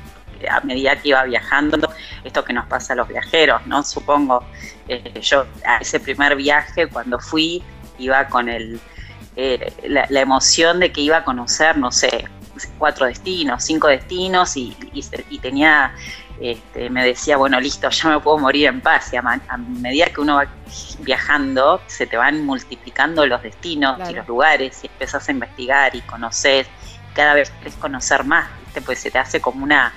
a 0.48 0.60
medida 0.60 0.96
que 0.96 1.08
iba 1.08 1.22
viajando, 1.24 1.78
esto 2.24 2.44
que 2.44 2.52
nos 2.52 2.66
pasa 2.66 2.92
a 2.94 2.96
los 2.96 3.08
viajeros, 3.08 3.66
¿no? 3.66 3.82
Supongo, 3.82 4.44
eh, 4.88 5.20
yo 5.20 5.46
a 5.64 5.78
ese 5.78 6.00
primer 6.00 6.36
viaje, 6.36 6.88
cuando 6.88 7.18
fui, 7.18 7.62
iba 7.98 8.26
con 8.28 8.48
el, 8.48 8.80
eh, 9.36 9.72
la, 9.86 10.20
emoción 10.20 10.80
de 10.80 10.92
que 10.92 11.00
iba 11.00 11.18
a 11.18 11.24
conocer, 11.24 11.78
no 11.78 11.92
sé, 11.92 12.28
cuatro 12.78 13.06
destinos, 13.06 13.64
cinco 13.64 13.88
destinos, 13.88 14.56
y, 14.56 14.76
y 15.30 15.38
tenía 15.38 15.94
este, 16.40 16.90
me 16.90 17.04
decía, 17.04 17.36
bueno, 17.36 17.60
listo, 17.60 17.88
yo 17.90 18.08
me 18.08 18.20
puedo 18.20 18.38
morir 18.38 18.66
en 18.66 18.80
paz. 18.80 19.12
Y 19.12 19.16
a, 19.16 19.22
medida 19.22 20.06
que 20.06 20.20
uno 20.20 20.36
va 20.36 20.46
viajando, 21.00 21.80
se 21.86 22.06
te 22.06 22.16
van 22.16 22.44
multiplicando 22.44 23.26
los 23.26 23.42
destinos 23.42 23.98
y 24.08 24.14
los 24.14 24.26
lugares, 24.26 24.82
y 24.82 24.86
empiezas 24.86 25.28
a 25.28 25.32
investigar 25.32 25.94
y 25.94 26.00
conocer, 26.02 26.66
cada 27.14 27.34
vez 27.34 27.50
querés 27.50 27.74
conocer 27.74 28.24
más, 28.24 28.48
pues 28.84 29.00
se 29.00 29.10
te 29.10 29.18
hace 29.18 29.40
como 29.40 29.64
una, 29.64 29.92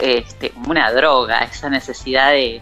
este, 0.00 0.52
una 0.66 0.90
droga, 0.92 1.38
esa 1.44 1.70
necesidad 1.70 2.32
de, 2.32 2.60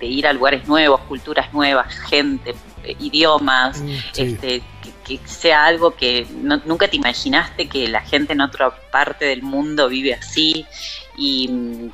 ir 0.00 0.26
a 0.26 0.32
lugares 0.32 0.66
nuevos, 0.66 1.00
culturas 1.02 1.52
nuevas, 1.52 1.94
gente, 2.08 2.54
idiomas, 2.98 3.80
mm, 3.80 3.90
este, 4.16 4.62
que, 5.08 5.18
sea 5.26 5.64
algo 5.64 5.94
que 5.94 6.26
nunca 6.66 6.88
te 6.88 6.96
imaginaste 6.96 7.68
que 7.68 7.88
la 7.88 8.02
gente 8.02 8.34
en 8.34 8.42
otra 8.42 8.70
parte 8.90 9.24
del 9.24 9.42
mundo 9.42 9.88
vive 9.88 10.14
así. 10.14 10.66
Y, 11.16 11.90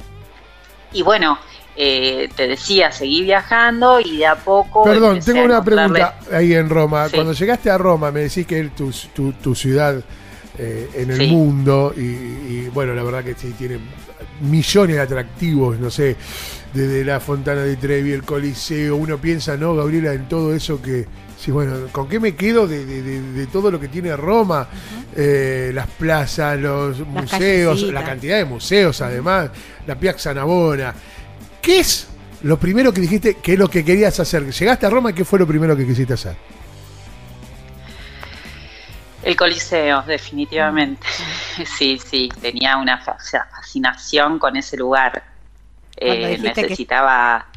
y 0.92 1.03
bueno, 1.03 1.38
eh, 1.77 2.29
te 2.37 2.46
decía, 2.46 2.92
seguí 2.92 3.22
viajando 3.22 4.00
y 4.00 4.18
de 4.18 4.27
a 4.27 4.37
poco... 4.37 4.85
Perdón, 4.85 5.20
tengo 5.20 5.44
una 5.44 5.62
pregunta 5.62 6.18
ahí 6.33 6.55
en 6.55 6.68
Roma. 6.68 7.09
Cuando 7.12 7.33
llegaste 7.33 7.70
a 7.70 7.79
Roma, 7.79 8.11
me 8.11 8.20
decís 8.20 8.46
que 8.46 8.61
es 8.61 8.74
tu, 8.74 9.33
tu, 9.33 9.55
ciudad 9.55 10.00
eh, 10.57 10.88
en 10.94 11.11
el 11.11 11.29
mundo 11.29 11.92
y, 11.96 12.68
bueno, 12.68 12.94
la 12.94 13.03
verdad 13.03 13.24
que 13.24 13.35
sí, 13.35 13.55
tiene 13.59 13.79
millones 14.40 14.96
de 14.96 15.03
atractivos, 15.03 15.79
no 15.79 15.90
sé, 15.90 16.16
desde 16.72 17.05
la 17.05 17.18
Fontana 17.18 17.62
de 17.62 17.77
Trevi, 17.77 18.12
el 18.12 18.24
Coliseo, 18.24 18.96
uno 18.96 19.18
piensa, 19.18 19.57
¿no, 19.57 19.74
Gabriela, 19.74 20.12
en 20.12 20.29
todo 20.29 20.55
eso 20.55 20.81
que 20.81 21.07
Sí, 21.44 21.50
bueno, 21.50 21.88
¿con 21.92 22.09
qué 22.09 22.18
me 22.18 22.35
quedo 22.35 22.66
de, 22.66 23.46
todo 23.52 23.70
lo 23.70 23.78
que 23.78 23.88
tiene 23.88 24.16
Roma? 24.16 24.66
Eh, 25.14 25.72
las 25.74 25.88
plazas, 25.88 26.59
los 26.59 27.00
museos, 27.00 27.83
la 27.83 28.02
cantidad 28.02 28.38
de 28.38 28.46
museos 28.46 29.02
además, 29.02 29.50
la 29.87 29.94
Piazza 29.94 30.33
Navona. 30.33 30.94
¿Qué 31.61 31.80
es 31.80 32.09
lo 32.44 32.59
primero 32.59 32.94
que 32.94 33.02
dijiste 33.02 33.35
que 33.35 33.52
es 33.52 33.59
lo 33.59 33.68
que 33.68 33.85
querías 33.85 34.18
hacer? 34.18 34.50
Llegaste 34.50 34.87
a 34.87 34.88
Roma 34.88 35.11
y 35.11 35.12
¿qué 35.12 35.26
fue 35.26 35.38
lo 35.38 35.46
primero 35.46 35.76
que 35.76 35.87
quisiste 35.87 36.14
hacer? 36.14 36.35
El 39.22 39.37
Coliseo, 39.37 40.00
definitivamente. 40.00 41.07
Sí, 41.76 42.00
sí, 42.02 42.30
tenía 42.40 42.78
una 42.78 43.04
fascinación 43.04 44.38
con 44.38 44.57
ese 44.57 44.78
lugar. 44.78 45.22
Eh, 45.94 46.38
necesitaba... 46.40 47.48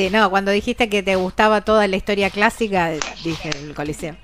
Sí, 0.00 0.08
no, 0.08 0.30
cuando 0.30 0.50
dijiste 0.50 0.88
que 0.88 1.02
te 1.02 1.14
gustaba 1.16 1.60
toda 1.60 1.86
la 1.86 1.94
historia 1.94 2.30
clásica, 2.30 2.90
dije 3.22 3.50
el 3.50 3.74
Coliseo. 3.74 4.16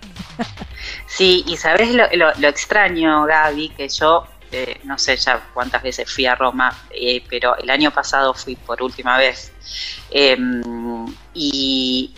Sí, 1.07 1.45
y 1.47 1.59
sabes 1.59 1.95
lo, 1.95 2.07
lo, 2.15 2.49
extraño, 2.49 3.27
Gaby, 3.27 3.71
que 3.71 3.89
yo 3.91 4.27
eh, 4.53 4.81
no 4.85 4.99
sé 4.99 5.17
ya 5.17 5.51
cuántas 5.53 5.83
veces 5.83 6.11
fui 6.11 6.25
a 6.25 6.35
Roma, 6.35 6.75
eh, 6.91 7.23
pero 7.29 7.57
el 7.59 7.69
año 7.69 7.91
pasado 7.91 8.33
fui 8.33 8.57
por 8.57 8.83
última 8.83 9.19
vez. 9.19 9.53
Em, 10.11 10.63
y 11.35 12.15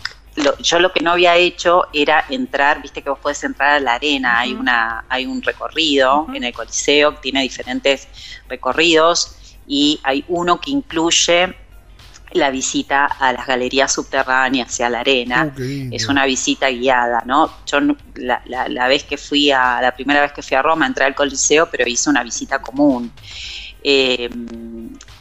yo 0.59 0.79
lo 0.79 0.93
que 0.93 1.01
no 1.01 1.11
había 1.11 1.35
hecho 1.35 1.87
era 1.91 2.25
entrar, 2.29 2.81
viste 2.81 3.01
que 3.01 3.09
vos 3.09 3.19
podés 3.19 3.43
entrar 3.43 3.71
a 3.71 3.79
la 3.81 3.95
arena, 3.95 4.39
hay, 4.39 4.53
una, 4.53 5.03
hay 5.09 5.25
un 5.25 5.41
recorrido 5.41 6.27
en 6.33 6.45
el 6.45 6.53
Coliseo, 6.53 7.15
que 7.15 7.21
tiene 7.23 7.41
diferentes 7.41 8.07
recorridos 8.47 9.35
y 9.67 9.99
hay 10.03 10.23
uno 10.29 10.61
que 10.61 10.71
incluye 10.71 11.55
la 12.31 12.51
visita 12.51 13.05
a 13.05 13.33
las 13.33 13.47
galerías 13.47 13.91
subterráneas 13.91 14.79
y 14.79 14.83
a 14.83 14.89
la 14.89 14.99
arena. 14.99 15.53
es 15.57 16.07
una 16.07 16.25
visita 16.25 16.69
guiada, 16.69 17.23
¿no? 17.25 17.51
Yo 17.65 17.79
la, 18.15 18.41
la, 18.45 18.87
vez 18.87 19.03
que 19.03 19.17
fui 19.17 19.51
a, 19.51 19.81
la 19.81 19.93
primera 19.93 20.21
vez 20.21 20.31
que 20.31 20.41
fui 20.41 20.55
a 20.55 20.61
Roma, 20.61 20.85
entré 20.85 21.05
al 21.05 21.15
Coliseo, 21.15 21.69
pero 21.69 21.87
hice 21.89 22.09
una 22.09 22.23
visita 22.23 22.61
común. 22.61 23.11
Eh, 23.81 24.29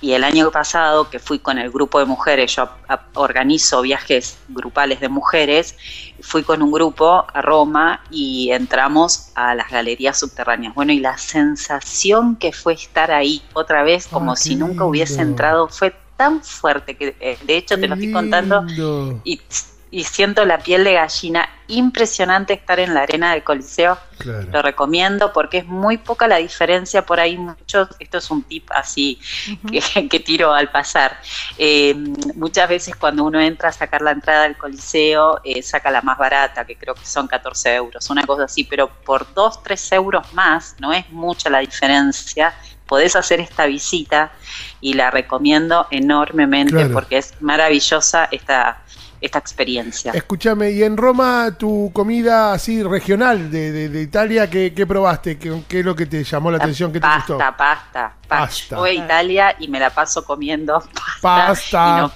y 0.01 0.13
el 0.13 0.23
año 0.23 0.51
pasado 0.51 1.11
que 1.11 1.19
fui 1.19 1.41
con 1.41 1.59
el 1.59 1.71
grupo 1.71 1.99
de 1.99 2.05
mujeres, 2.05 2.55
yo 2.55 2.69
organizo 3.15 3.83
viajes 3.83 4.39
grupales 4.49 5.01
de 5.01 5.09
mujeres, 5.09 5.77
fui 6.21 6.45
con 6.45 6.63
un 6.63 6.71
grupo 6.71 7.25
a 7.33 7.43
Roma 7.43 8.03
y 8.11 8.51
entramos 8.53 9.31
a 9.35 9.55
las 9.57 9.71
galerías 9.71 10.19
subterráneas. 10.19 10.75
Bueno, 10.75 10.93
y 10.93 11.01
la 11.01 11.19
sensación 11.19 12.37
que 12.37 12.53
fue 12.53 12.75
estar 12.75 13.11
ahí 13.11 13.43
otra 13.55 13.83
vez, 13.83 14.07
como 14.07 14.37
si 14.37 14.55
nunca 14.55 14.85
hubiese 14.85 15.21
entrado, 15.21 15.69
fue 15.69 15.95
tan 16.19 16.43
fuerte 16.43 16.97
que 16.97 17.17
eh, 17.21 17.39
de 17.45 17.57
hecho 17.57 17.79
te 17.79 17.89
lo 17.89 17.95
estoy 17.95 18.13
contando 18.13 18.67
y 19.25 19.41
y 19.91 20.05
siento 20.05 20.45
la 20.45 20.59
piel 20.59 20.85
de 20.85 20.95
gallina. 20.95 21.49
Impresionante 21.69 22.55
estar 22.55 22.81
en 22.81 22.95
la 22.95 23.03
arena 23.03 23.33
del 23.33 23.43
Coliseo. 23.43 23.99
Claro. 24.19 24.49
Lo 24.53 24.63
recomiendo 24.63 25.33
porque 25.33 25.59
es 25.59 25.67
muy 25.67 25.99
poca 25.99 26.27
la 26.27 26.37
diferencia 26.37 27.05
por 27.05 27.21
ahí. 27.21 27.37
Muchos, 27.37 27.89
esto 27.99 28.19
es 28.19 28.31
un 28.31 28.43
tip 28.43 28.71
así 28.71 29.21
que, 29.71 30.09
que 30.09 30.21
tiro 30.21 30.53
al 30.53 30.71
pasar. 30.71 31.19
Eh, 31.57 31.95
muchas 32.35 32.69
veces 32.69 32.97
cuando 32.97 33.25
uno 33.25 33.41
entra 33.41 33.69
a 33.69 33.73
sacar 33.73 34.03
la 34.03 34.13
entrada 34.13 34.45
al 34.45 34.57
Coliseo, 34.57 35.41
eh, 35.45 35.63
saca 35.63 35.91
la 35.91 36.03
más 36.03 36.19
barata, 36.19 36.65
que 36.65 36.77
creo 36.77 36.95
que 36.95 37.07
son 37.07 37.27
14 37.27 37.75
euros, 37.75 38.09
una 38.11 38.25
cosa 38.25 38.45
así, 38.45 38.65
pero 38.65 38.89
por 38.89 39.33
2, 39.33 39.63
3 39.63 39.93
euros 39.93 40.33
más, 40.35 40.77
no 40.79 40.93
es 40.93 41.09
mucha 41.11 41.49
la 41.51 41.61
diferencia. 41.61 42.55
Podés 42.89 43.15
hacer 43.17 43.39
esta 43.41 43.67
visita 43.67 44.33
y 44.81 44.95
la 44.95 45.11
recomiendo 45.11 45.87
enormemente 45.91 46.73
Claro. 46.73 46.93
porque 46.95 47.19
es 47.19 47.35
maravillosa 47.41 48.29
esta, 48.33 48.79
esta 49.21 49.39
experiencia. 49.39 50.13
Escúchame, 50.13 50.71
y 50.71 50.83
en 50.83 50.97
Roma 50.97 51.55
tu 51.59 51.91
comida 51.93 52.53
así 52.53 52.83
regional 52.83 53.51
de, 53.51 53.71
de- 53.73 53.89
de 53.91 54.03
Italia, 54.03 54.49
¿qué, 54.49 54.73
qué 54.75 54.87
probaste? 54.87 55.39
¿Qué, 55.39 55.63
qué 55.69 55.81
es 55.81 55.85
lo 55.85 55.95
que 55.95 56.07
te 56.07 56.25
llamó 56.25 56.51
la 56.51 56.57
atención? 56.57 56.91
¿Qué 56.93 56.99
te 57.01 57.07
pasta, 57.07 57.35
gustó? 57.35 57.39
pasta, 57.39 57.57
pasta. 57.57 58.13
Pasta. 58.29 58.77
Yo 58.77 58.81
voy 58.81 58.91
a 58.91 59.05
Italia 59.05 59.57
y 59.59 59.69
me 59.69 59.79
la 59.81 59.91
paso 59.91 60.25
comiendo 60.25 60.81
pasta. 61.21 61.47
Pasta. 61.47 61.95
y 61.99 62.01
no 62.03 62.13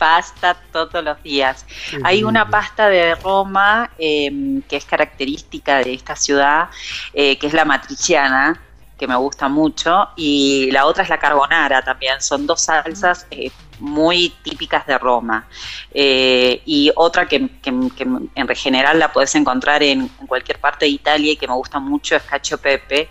pasta 0.00 0.56
todos 0.72 1.04
los 1.04 1.22
días. 1.22 1.66
Qué 1.90 1.98
Hay 2.04 2.24
una 2.24 2.48
pasta 2.48 2.88
de 2.88 3.14
Roma 3.16 3.90
eh, 3.98 4.62
que 4.66 4.76
es 4.76 4.86
característica 4.86 5.76
de 5.84 5.92
esta 5.92 6.16
ciudad, 6.16 6.70
eh, 7.12 7.36
que 7.38 7.46
es 7.46 7.52
la 7.52 7.66
matriciana, 7.66 8.58
que 9.00 9.06
me 9.08 9.16
gusta 9.16 9.48
mucho, 9.48 10.10
y 10.14 10.70
la 10.72 10.84
otra 10.84 11.02
es 11.04 11.08
la 11.08 11.16
carbonara 11.18 11.80
también. 11.80 12.20
Son 12.20 12.46
dos 12.46 12.60
salsas 12.60 13.26
eh, 13.30 13.50
muy 13.78 14.28
típicas 14.42 14.86
de 14.86 14.98
Roma. 14.98 15.46
Eh, 15.90 16.60
y 16.66 16.92
otra 16.94 17.26
que, 17.26 17.48
que- 17.62 17.88
que 17.96 18.06
en 18.34 18.48
general 18.48 18.98
la 18.98 19.10
puedes 19.10 19.34
encontrar 19.36 19.82
en, 19.82 20.02
en 20.20 20.26
cualquier 20.26 20.58
parte 20.60 20.84
de 20.84 20.90
Italia 20.90 21.32
y 21.32 21.36
que 21.38 21.48
me 21.48 21.54
gusta 21.54 21.78
mucho 21.80 22.14
es 22.14 22.22
cacio 22.24 22.58
pepe, 22.58 23.08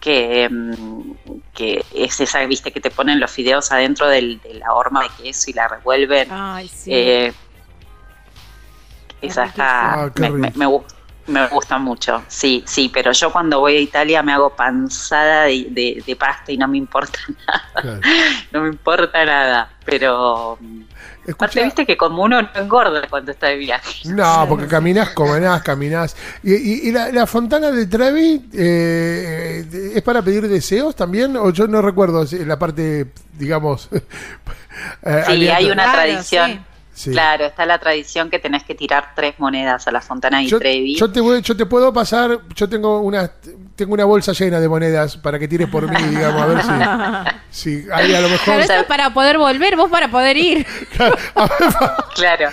que, 0.00 0.48
mm, 0.50 1.00
que 1.52 1.84
es 1.94 2.18
esa, 2.18 2.42
viste, 2.46 2.72
que 2.72 2.80
te 2.80 2.90
ponen 2.90 3.20
los 3.20 3.30
fideos 3.30 3.70
adentro 3.72 4.08
del- 4.08 4.40
de 4.40 4.54
la 4.54 4.72
horma 4.72 5.02
de 5.02 5.10
queso 5.22 5.50
y 5.50 5.52
la 5.52 5.68
revuelven. 5.68 6.28
Ay, 6.32 6.66
sí. 6.66 6.90
Eh, 6.94 7.34
esa 9.20 9.42
Es 9.44 9.50
está. 9.50 9.92
Ah, 10.04 10.10
me, 10.14 10.30
me- 10.30 10.52
me 10.54 10.66
gu- 10.66 10.84
me 11.28 11.46
gusta 11.48 11.78
mucho, 11.78 12.22
sí, 12.28 12.62
sí, 12.66 12.90
pero 12.92 13.12
yo 13.12 13.32
cuando 13.32 13.60
voy 13.60 13.76
a 13.76 13.80
Italia 13.80 14.22
me 14.22 14.32
hago 14.32 14.50
panzada 14.54 15.44
de, 15.44 15.66
de- 15.70 16.02
de 16.06 16.16
pasta 16.16 16.52
y 16.52 16.56
no 16.56 16.68
me 16.68 16.78
importa 16.78 17.18
nada, 17.46 17.62
Claro. 17.82 18.00
no 18.52 18.60
me 18.62 18.68
importa 18.68 19.24
nada, 19.24 19.70
pero 19.84 20.58
aparte 21.32 21.64
viste 21.64 21.84
que 21.86 21.96
como 21.96 22.22
uno 22.22 22.40
no 22.42 22.48
engorda 22.54 23.08
cuando 23.08 23.32
está 23.32 23.48
de 23.48 23.56
viaje. 23.56 24.08
No, 24.08 24.46
porque 24.48 24.66
caminás, 24.68 25.10
comerás, 25.10 25.62
caminás. 25.62 26.16
¿Y, 26.44 26.54
y- 26.54 26.88
y 26.88 26.92
la, 26.92 27.10
la 27.10 27.26
fontana 27.26 27.70
de 27.72 27.86
Trevi 27.86 28.48
eh, 28.52 29.64
eh, 29.72 29.92
es 29.96 30.02
para 30.02 30.22
pedir 30.22 30.46
deseos 30.48 30.94
también? 30.94 31.36
¿O 31.36 31.50
yo 31.50 31.66
no 31.66 31.82
recuerdo 31.82 32.24
si- 32.26 32.44
la 32.44 32.58
parte, 32.58 33.08
digamos... 33.36 33.88
eh, 35.02 35.22
Sí, 35.26 35.48
hay 35.48 35.64
una 35.70 35.82
Claro, 35.84 35.92
tradición. 36.02 36.50
sí. 36.52 36.60
Sí. 36.96 37.10
Claro, 37.10 37.44
está 37.44 37.66
la 37.66 37.78
tradición 37.78 38.30
que 38.30 38.38
tenés 38.38 38.64
que 38.64 38.74
tirar 38.74 39.12
tres 39.14 39.34
monedas 39.38 39.86
a 39.86 39.90
la 39.92 40.00
fontana 40.00 40.38
de 40.38 40.46
Yo, 40.46 40.58
Trevi. 40.58 40.96
yo 40.96 41.12
te 41.12 41.20
voy- 41.20 41.42
yo 41.42 41.54
te 41.54 41.66
puedo 41.66 41.92
pasar, 41.92 42.40
yo 42.54 42.68
tengo 42.70 43.00
una 43.00 43.30
tengo 43.76 43.92
una 43.92 44.06
bolsa 44.06 44.32
llena 44.32 44.58
de 44.58 44.68
monedas 44.68 45.18
para 45.18 45.38
que 45.38 45.46
tires 45.46 45.68
por 45.68 45.88
mí, 45.88 46.02
digamos, 46.08 46.42
a 46.42 46.46
ver 46.46 46.62
si, 47.50 47.80
si 47.84 47.90
hay 47.92 48.14
a 48.14 48.20
lo 48.22 48.28
Claro, 48.28 48.30
mejor... 48.30 48.60
eso 48.60 48.72
es 48.72 48.84
para 48.84 49.12
poder 49.12 49.36
volver, 49.36 49.76
vos 49.76 49.90
para 49.90 50.08
poder 50.08 50.36
ir. 50.36 50.66
Claro, 52.16 52.48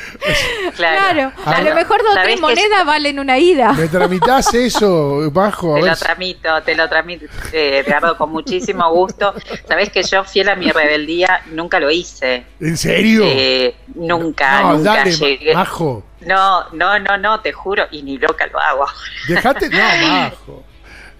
claro. 0.75 1.31
Claro, 1.31 1.31
a 1.45 1.61
lo 1.61 1.73
mejor 1.73 2.01
dos 2.03 2.11
o 2.11 2.13
¿sabés 2.15 2.35
tres 2.35 2.41
monedas 2.41 2.85
valen 2.85 3.17
una 3.17 3.37
ida. 3.37 3.71
¿Me 3.71 3.87
tramitas 3.87 4.53
eso, 4.53 5.31
bajo? 5.31 5.71
A 5.71 5.75
Te 5.75 5.81
ver 5.83 5.91
lo 5.91 5.97
tramito, 5.97 6.63
te 6.63 6.75
lo 6.75 6.89
tramito, 6.89 7.25
eh, 7.53 7.85
con 8.17 8.29
muchísimo 8.31 8.91
gusto. 8.91 9.33
Sabés 9.65 9.89
que 9.89 10.03
yo, 10.03 10.25
fiel 10.25 10.49
a 10.49 10.57
mi 10.57 10.69
rebeldía, 10.69 11.43
nunca 11.51 11.79
lo 11.79 11.89
hice. 11.89 12.45
¿En 12.59 12.75
serio? 12.75 13.23
Eh, 13.25 13.73
nunca, 13.95 14.63
no, 14.63 14.73
nunca 14.73 14.95
dale, 14.97 15.11
llegué. 15.13 15.53
Majo. 15.53 16.03
No, 16.19 16.69
no, 16.73 16.99
no, 16.99 17.17
no, 17.17 17.39
te 17.39 17.53
juro, 17.53 17.85
y 17.91 18.03
ni 18.03 18.17
loca 18.17 18.45
lo 18.47 18.59
hago. 18.59 18.85
Dejate, 19.29 19.69
no, 19.69 19.77
Majo. 20.07 20.63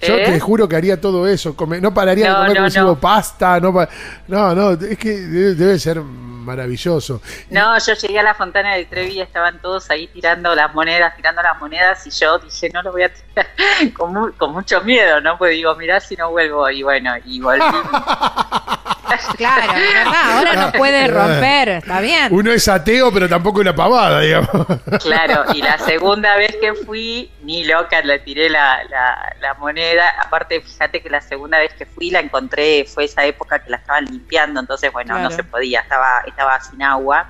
Yo 0.08 0.16
¿Eh? 0.16 0.26
te 0.26 0.40
juro 0.40 0.68
que 0.68 0.76
haría 0.76 1.00
todo 1.00 1.28
eso. 1.28 1.56
come- 1.56 1.80
no 1.82 1.94
pararía 1.94 2.26
de 2.26 2.32
No, 2.32 2.38
comer 2.38 2.62
no, 2.62 2.70
como 2.82 2.94
no. 2.96 3.00
pasta. 3.00 3.60
No, 3.60 3.74
pa- 3.74 3.90
no, 4.28 4.54
no, 4.56 4.72
es 4.72 4.98
que 4.98 5.10
debe, 5.20 5.78
ser 5.80 6.02
maravilloso. 6.02 7.22
No, 7.50 7.78
yo 7.80 7.94
llegué 7.94 8.20
a 8.20 8.24
la 8.24 8.34
fontana 8.34 8.76
de 8.76 8.86
Trevi 8.86 9.14
y 9.14 9.22
estaban 9.22 9.60
todos 9.62 9.90
ahí 9.90 10.08
tirando 10.08 10.54
las 10.56 10.74
monedas, 10.74 11.16
tirando 11.16 11.42
las 11.42 11.58
monedas, 11.60 12.06
y 12.06 12.10
yo 12.10 12.38
dije, 12.40 12.70
no 12.74 12.82
lo 12.82 12.92
voy 12.92 13.04
a 13.04 13.14
tirar 13.14 13.48
con, 13.94 14.14
mu- 14.14 14.34
con 14.34 14.52
mucho 14.52 14.82
miedo, 14.82 15.22
¿no? 15.22 15.38
Pues 15.38 15.52
digo, 15.52 15.74
mirá 15.76 16.00
si 16.02 16.16
no 16.18 16.32
vuelvo, 16.32 16.70
y 16.70 16.84
bueno, 16.84 17.14
y 17.26 17.40
volví. 17.40 17.64
Claro, 19.38 19.74
¿verdad? 19.74 20.38
Ahora 20.38 20.56
no 20.56 20.72
puede 20.72 21.08
romper, 21.08 21.70
está 21.70 22.00
bien. 22.02 22.28
Uno 22.32 22.52
es 22.52 22.68
ateo, 22.68 23.12
pero 23.12 23.28
tampoco 23.28 23.60
una 23.60 23.76
pavada, 23.76 24.22
digamos. 24.22 24.68
Claro, 25.02 25.46
y 25.54 25.62
la 25.62 25.78
segunda 25.86 26.36
vez 26.38 26.56
que 26.60 26.74
fui, 26.74 27.32
ni 27.44 27.64
loca, 27.64 28.02
le 28.02 28.20
tiré 28.20 28.50
la, 28.50 28.84
la, 28.90 29.36
la 29.42 29.54
moneda. 29.56 30.04
Aparte, 30.20 30.62
fíjate 30.62 31.02
que 31.02 31.10
la 31.10 31.22
segunda 31.22 31.58
vez 31.58 31.74
que 31.74 31.86
fui 31.86 32.10
la 32.10 32.20
encontré, 32.20 32.86
fue 32.86 33.06
esa 33.06 33.26
época 33.26 33.60
que 33.60 33.70
la 33.70 33.78
estaban 33.78 34.06
limpiando, 34.06 34.60
entonces, 34.60 34.92
bueno, 34.92 35.18
no 35.20 35.32
se 35.32 35.44
podía, 35.44 35.82
estaba, 35.82 36.24
estaba 36.26 36.60
sin 36.62 36.82
agua. 36.82 37.30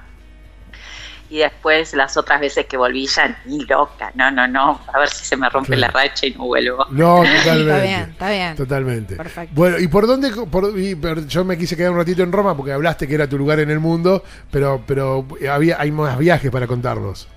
Y 1.34 1.40
después, 1.40 1.96
las 1.96 2.16
otras 2.16 2.40
veces 2.40 2.68
que 2.68 2.78
volví, 2.78 3.08
ya 3.08 3.42
ni 3.46 3.66
loca, 3.66 4.12
no, 4.14 4.30
no, 4.30 4.48
no, 4.48 4.80
a 4.94 5.00
ver 5.00 5.10
si 5.10 5.26
se 5.26 5.36
me 5.36 5.50
rompe 5.50 5.76
Claro. 5.76 5.92
la 5.92 6.02
racha 6.04 6.28
y 6.28 6.32
no 6.36 6.46
vuelvo. 6.46 6.86
No, 6.92 7.24
Está 7.24 7.40
totalmente. 7.56 7.82
bien, 7.88 8.00
está 8.12 8.30
bien. 8.30 8.56
Totalmente. 8.56 9.16
Perfecto. 9.16 9.56
Bueno, 9.56 9.80
¿y 9.80 9.88
por 9.88 10.06
dónde? 10.06 10.30
por- 10.52 10.78
y- 10.78 10.94
pero 10.94 11.22
yo 11.26 11.44
me 11.44 11.58
quise 11.58 11.76
quedar 11.76 11.90
un 11.92 11.98
ratito 11.98 12.22
en 12.22 12.32
Roma 12.32 12.56
porque 12.56 12.72
hablaste 12.72 13.08
que 13.08 13.16
era 13.16 13.28
tu 13.28 13.40
lugar 13.40 13.60
en 13.60 13.72
el 13.72 13.80
mundo, 13.80 14.24
pero, 14.52 14.84
pero 14.86 15.26
había, 15.52 15.82
hay 15.82 15.90
más 15.92 16.20
viajes 16.20 16.52
para 16.52 16.68
contarnos. 16.68 17.28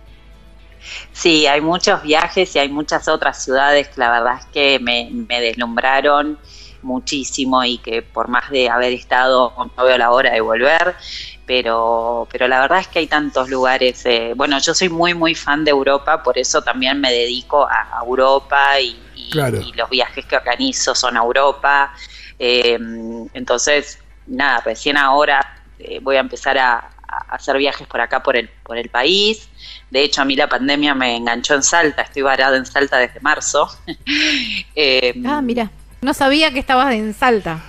Sí, 1.12 1.46
hay 1.46 1.62
muchos 1.62 2.02
viajes 2.02 2.54
y 2.54 2.59
hay 2.59 2.68
muchas 2.68 3.09
otras 3.09 3.42
ciudades 3.42 3.88
que 3.88 3.98
la 4.00 4.11
verdad 4.11 4.35
es 4.40 4.46
que 4.52 4.78
me, 4.78 5.09
me 5.11 5.40
deslumbraron 5.40 6.38
muchísimo 6.87 7.62
y 7.64 7.79
que 7.79 8.03
por 8.03 8.29
más 8.29 8.49
de 8.51 8.68
haber 8.70 8.92
estado 8.92 9.53
no 9.77 9.85
veo 9.85 9.99
la 9.99 10.11
hora 10.12 10.33
de 10.33 10.40
volver, 10.40 10.96
pero, 11.44 12.29
pero 12.31 12.49
la 12.49 12.61
verdad 12.61 12.81
es 12.81 12.88
que 12.88 13.01
hay 13.01 13.07
tantos 13.07 13.49
lugares. 13.49 14.05
eh, 14.07 14.33
bueno, 14.37 14.59
yo 14.59 14.75
soy 14.75 14.88
muy, 14.88 15.14
muy 15.14 15.35
fan 15.35 15.64
de 15.64 15.70
Europa, 15.70 16.22
por 16.22 16.38
eso 16.38 16.62
también 16.62 17.01
me 17.01 17.12
dedico 17.12 17.68
a, 17.68 17.99
a 17.99 18.05
Europa 18.05 18.81
y, 18.81 19.11
y- 19.14 19.31
Claro. 19.31 19.59
y 19.61 19.72
los 19.72 19.90
viajes 19.90 20.25
que 20.27 20.37
organizo 20.37 20.94
son 20.94 21.16
a 21.16 21.20
Europa. 21.20 21.92
eh, 22.38 22.79
entonces, 23.35 23.99
nada, 24.27 24.61
recién 24.64 24.96
ahora 24.96 25.40
eh, 25.79 25.99
voy 26.01 26.16
a 26.16 26.20
empezar 26.20 26.57
a, 26.59 26.77
a 26.79 27.35
hacer 27.37 27.57
viajes 27.59 27.87
por 27.87 28.01
acá, 28.01 28.22
por 28.22 28.37
el, 28.37 28.49
por 28.64 28.77
el 28.79 28.88
país. 28.88 29.49
De 29.90 30.03
hecho, 30.03 30.22
a 30.22 30.25
mí 30.25 30.35
la 30.37 30.49
pandemia 30.49 30.94
me 30.94 31.16
enganchó 31.16 31.55
en 31.55 31.62
Salta, 31.62 32.03
estoy 32.03 32.22
varada 32.22 32.57
en 32.57 32.66
Salta 32.66 32.99
desde 32.99 33.20
marzo. 33.20 33.68
Eh, 34.79 35.14
Ah, 35.27 35.40
mira. 35.40 35.70
No 36.00 36.14
sabía 36.14 36.52
que 36.52 36.59
estabas 36.61 36.94
en 36.94 37.14
Salta. 37.14 37.61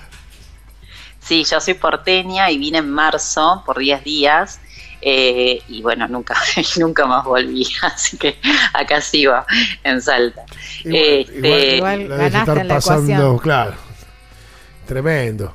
Sí, 1.19 1.43
yo 1.49 1.59
soy 1.59 1.73
porteña 1.73 2.49
y 2.51 2.57
vine 2.57 2.77
en 2.79 2.89
marzo 2.89 3.63
por 3.65 3.77
10 3.79 4.03
días. 4.03 4.59
eh, 5.01 5.61
y 5.67 5.81
bueno, 5.81 6.07
nunca, 6.07 6.35
nunca 6.79 7.05
más 7.05 7.23
volví, 7.25 7.67
así 7.83 8.17
que 8.17 8.37
acá 8.73 8.99
sigo 9.01 9.33
en 9.83 10.01
Salta. 10.01 10.43
Este, 10.89 11.75
Igual 11.77 12.09
la 12.09 12.17
debes 12.17 12.31
ganaste 12.31 12.37
estar 12.37 12.57
en 12.57 12.67
la 12.67 12.75
pasando, 12.75 13.03
ecuación. 13.05 13.37
claro. 13.39 13.75
Tremendo. 14.85 15.53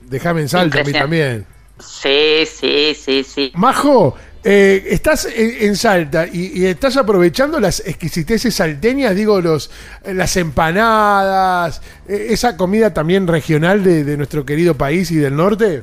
Déjame 0.00 0.42
en 0.42 0.48
salta 0.48 0.80
a 0.80 0.84
mí 0.84 0.94
también. 0.94 1.46
Sí, 1.78 2.46
sí, 2.46 2.94
sí, 2.94 3.24
sí. 3.24 3.52
Majo, 3.54 4.16
eh, 4.44 4.84
estás 4.88 5.26
en, 5.26 5.68
en 5.68 5.76
Salta 5.76 6.26
y, 6.26 6.52
y 6.54 6.66
estás 6.66 6.96
aprovechando 6.96 7.60
las 7.60 7.80
exquisiteces 7.80 8.54
salteñas, 8.54 9.14
digo, 9.14 9.40
los, 9.40 9.70
las 10.04 10.36
empanadas, 10.36 11.82
eh, 12.08 12.28
esa 12.30 12.56
comida 12.56 12.94
también 12.94 13.26
regional 13.26 13.82
de, 13.82 14.04
de 14.04 14.16
nuestro 14.16 14.46
querido 14.46 14.76
país 14.76 15.10
y 15.10 15.16
del 15.16 15.36
norte. 15.36 15.82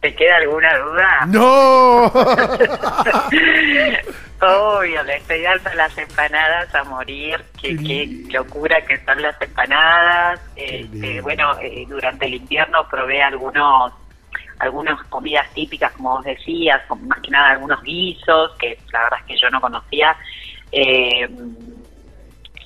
¿Te 0.00 0.14
queda 0.14 0.36
alguna 0.36 0.78
duda? 0.78 1.26
¡No! 1.26 2.04
Obvio, 4.40 5.02
le 5.02 5.16
estoy 5.16 5.42
dando 5.42 5.68
las 5.74 5.98
empanadas 5.98 6.72
a 6.72 6.84
morir. 6.84 7.42
Qué, 7.60 7.76
Qué 7.76 8.22
locura 8.30 8.80
que 8.86 8.96
son 9.04 9.20
las 9.20 9.34
empanadas. 9.42 10.38
Este, 10.54 11.20
bueno, 11.20 11.58
eh, 11.60 11.84
durante 11.88 12.26
el 12.26 12.34
invierno 12.34 12.86
probé 12.88 13.20
algunos 13.20 13.92
algunas 14.58 15.02
comidas 15.04 15.48
típicas, 15.54 15.92
como 15.92 16.16
vos 16.16 16.24
decías, 16.24 16.82
más 17.00 17.20
que 17.20 17.30
nada 17.30 17.50
algunos 17.50 17.82
guisos, 17.82 18.52
que 18.58 18.78
la 18.92 19.04
verdad 19.04 19.18
es 19.20 19.26
que 19.26 19.38
yo 19.38 19.50
no 19.50 19.60
conocía. 19.60 20.16
Eh, 20.72 21.28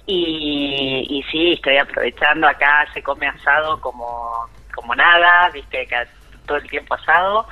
y, 0.06 1.06
y 1.08 1.22
sí, 1.30 1.52
estoy 1.52 1.76
aprovechando. 1.76 2.46
Acá 2.48 2.86
se 2.92 3.02
come 3.02 3.26
asado 3.28 3.80
como, 3.80 4.48
como 4.74 4.94
nada, 4.94 5.50
viste, 5.50 5.82
acá 5.82 6.06
todo 6.46 6.58
el 6.58 6.68
tiempo 6.68 6.94
asado. 6.94 7.46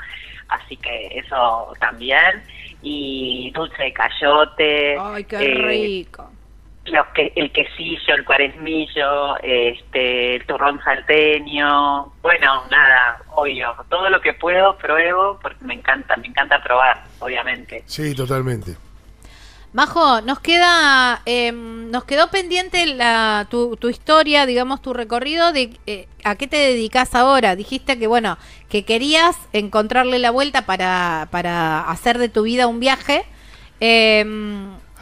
Así 0.48 0.76
que 0.76 1.18
eso 1.18 1.72
también. 1.78 2.42
y 2.82 3.50
dulce 3.52 3.82
de 3.82 3.92
cayote. 3.92 4.96
Ay, 4.98 5.24
qué 5.24 5.38
rico. 5.38 6.30
Los 6.90 7.06
que, 7.08 7.32
el 7.36 7.52
quesillo, 7.52 8.14
el 8.14 8.24
cuaresmillo, 8.24 9.36
este, 9.42 10.36
el 10.36 10.46
turrón 10.46 10.80
salteño, 10.82 12.12
bueno, 12.22 12.64
nada, 12.70 13.22
obvio, 13.34 13.74
todo 13.88 14.08
lo 14.10 14.20
que 14.20 14.34
puedo 14.34 14.76
pruebo 14.76 15.38
porque 15.40 15.64
me 15.64 15.74
encanta, 15.74 16.16
me 16.16 16.28
encanta 16.28 16.62
probar, 16.62 17.02
obviamente. 17.20 17.82
Sí, 17.86 18.14
totalmente. 18.14 18.76
Majo, 19.72 20.20
nos 20.22 20.40
queda, 20.40 21.22
eh, 21.26 21.52
nos 21.52 22.02
quedó 22.02 22.28
pendiente 22.28 22.86
la, 22.86 23.46
tu, 23.48 23.76
tu 23.76 23.88
historia, 23.88 24.44
digamos, 24.44 24.82
tu 24.82 24.92
recorrido 24.92 25.52
de 25.52 25.78
eh, 25.86 26.08
a 26.24 26.34
qué 26.34 26.48
te 26.48 26.56
dedicas 26.56 27.14
ahora. 27.14 27.54
Dijiste 27.54 27.96
que, 27.96 28.08
bueno, 28.08 28.36
que 28.68 28.84
querías 28.84 29.36
encontrarle 29.52 30.18
la 30.18 30.32
vuelta 30.32 30.66
para, 30.66 31.28
para 31.30 31.82
hacer 31.82 32.18
de 32.18 32.28
tu 32.28 32.42
vida 32.42 32.66
un 32.66 32.80
viaje. 32.80 33.22
Eh, 33.78 34.24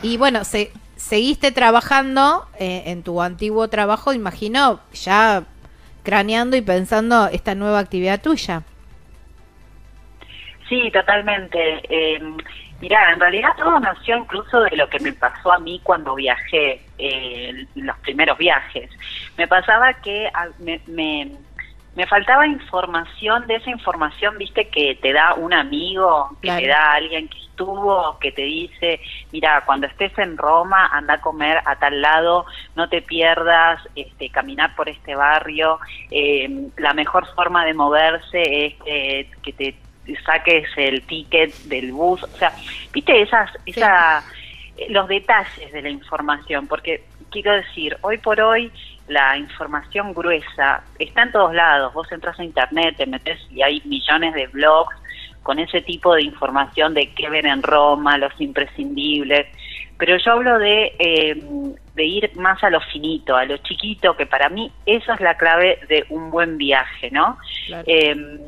y 0.03 0.16
bueno, 0.18 0.44
se, 0.44 0.70
seguiste 1.09 1.53
trabajando 1.53 2.47
eh, 2.59 2.85
en 2.87 3.03
tu 3.03 3.23
antiguo 3.23 3.68
trabajo, 3.68 4.12
imagino, 4.12 4.81
ya 4.92 5.44
craneando 6.03 6.57
y 6.57 6.61
pensando 6.62 7.27
esta 7.29 7.55
nueva 7.55 7.79
actividad 7.79 8.21
tuya. 8.21 8.62
Sí, 10.68 10.90
totalmente. 10.92 11.59
Eh, 11.88 12.21
mirá, 12.81 13.12
en 13.12 13.21
realidad 13.21 13.51
todo 13.57 13.81
nació 13.81 14.18
incluso 14.18 14.61
de 14.61 14.77
lo 14.77 14.88
que 14.90 15.01
me 15.01 15.12
pasó 15.12 15.53
a 15.53 15.59
mí 15.59 15.81
cuando 15.83 16.14
viajé, 16.14 16.83
eh, 16.99 17.66
los 17.75 17.97
primeros 18.01 18.37
viajes. 18.37 18.90
Me 19.38 19.49
pasaba 19.49 19.94
que 19.94 20.27
a- 20.35 20.49
me, 20.59 20.81
me, 20.87 21.33
me 21.99 22.07
faltaba 22.07 22.47
información, 22.47 23.49
de 23.49 23.57
esa 23.57 23.71
información, 23.71 24.39
viste, 24.39 24.69
que 24.69 24.95
te 25.03 25.13
da 25.13 25.35
un 25.35 25.53
amigo, 25.53 26.29
que 26.41 26.47
Claro. 26.47 26.61
te 26.61 26.69
da 26.69 26.93
alguien 26.93 27.27
que 27.27 27.39
estuvo, 27.41 28.17
que 28.21 28.31
te 28.31 28.43
dice, 28.43 29.01
mira, 29.33 29.65
cuando 29.67 29.89
estés 29.89 30.17
en 30.17 30.37
Roma, 30.37 30.87
anda 30.93 31.15
a 31.15 31.21
comer 31.21 31.59
a 31.65 31.75
tal 31.75 32.01
lado, 32.01 32.47
no 32.77 32.89
te 32.89 33.03
pierdas, 33.03 33.81
este, 33.97 34.31
caminar 34.31 34.77
por 34.77 34.89
este 34.89 35.17
barrio, 35.17 35.81
eh, 36.13 36.69
la 36.77 36.95
mejor 36.95 37.27
forma 37.35 37.65
de 37.65 37.75
moverse 37.75 38.43
es 38.67 38.75
que, 38.85 39.31
que 39.43 39.53
te 39.53 39.75
saques 40.25 40.69
el 40.77 41.05
ticket 41.05 41.53
del 41.65 41.91
bus, 41.91 42.23
o 42.23 42.39
sea, 42.39 42.53
viste 42.93 43.23
esas, 43.23 43.51
esa, 43.67 44.25
eh, 44.77 44.87
los 44.91 45.09
detalles 45.09 45.73
de 45.73 45.83
la 45.83 45.91
información, 45.91 46.69
porque 46.69 47.07
quiero 47.29 47.55
decir, 47.55 47.99
hoy 48.03 48.19
por 48.19 48.41
hoy 48.41 48.71
la 49.09 49.37
información 49.37 50.12
gruesa 50.12 50.83
está 50.99 51.23
en 51.23 51.33
todos 51.33 51.55
lados, 51.55 51.92
vos 51.94 52.11
entras 52.12 52.38
a 52.38 52.44
internet, 52.44 52.97
te 52.97 53.07
metes 53.07 53.40
y 53.51 53.62
hay 53.62 53.83
millones 53.85 54.35
de 54.35 54.47
blogs 54.49 54.94
con 55.42 55.59
ese 55.59 55.81
tipo 55.81 56.14
de 56.14 56.23
información 56.23 56.94
de 56.94 57.12
qué 57.14 57.31
ver 57.31 57.47
en 57.47 57.62
Roma, 57.62 58.18
los 58.18 58.38
imprescindibles, 58.40 59.47
pero 59.97 60.16
yo 60.16 60.33
hablo 60.33 60.59
de, 60.59 60.92
eh, 60.99 61.42
de 61.94 62.05
ir 62.05 62.31
más 62.37 62.62
a 62.62 62.71
lo 62.71 62.81
finito, 62.81 63.35
a 63.35 63.44
lo 63.44 63.57
chiquito, 63.59 64.16
que 64.16 64.27
para 64.27 64.49
mí 64.49 64.71
eso 64.87 65.12
es 65.12 65.21
la 65.21 65.37
clave 65.37 65.81
de 65.88 66.05
un 66.11 66.31
buen 66.31 66.59
viaje, 66.59 67.11
¿no? 67.11 67.38
Claro. 67.66 67.85
Eh, 67.87 68.38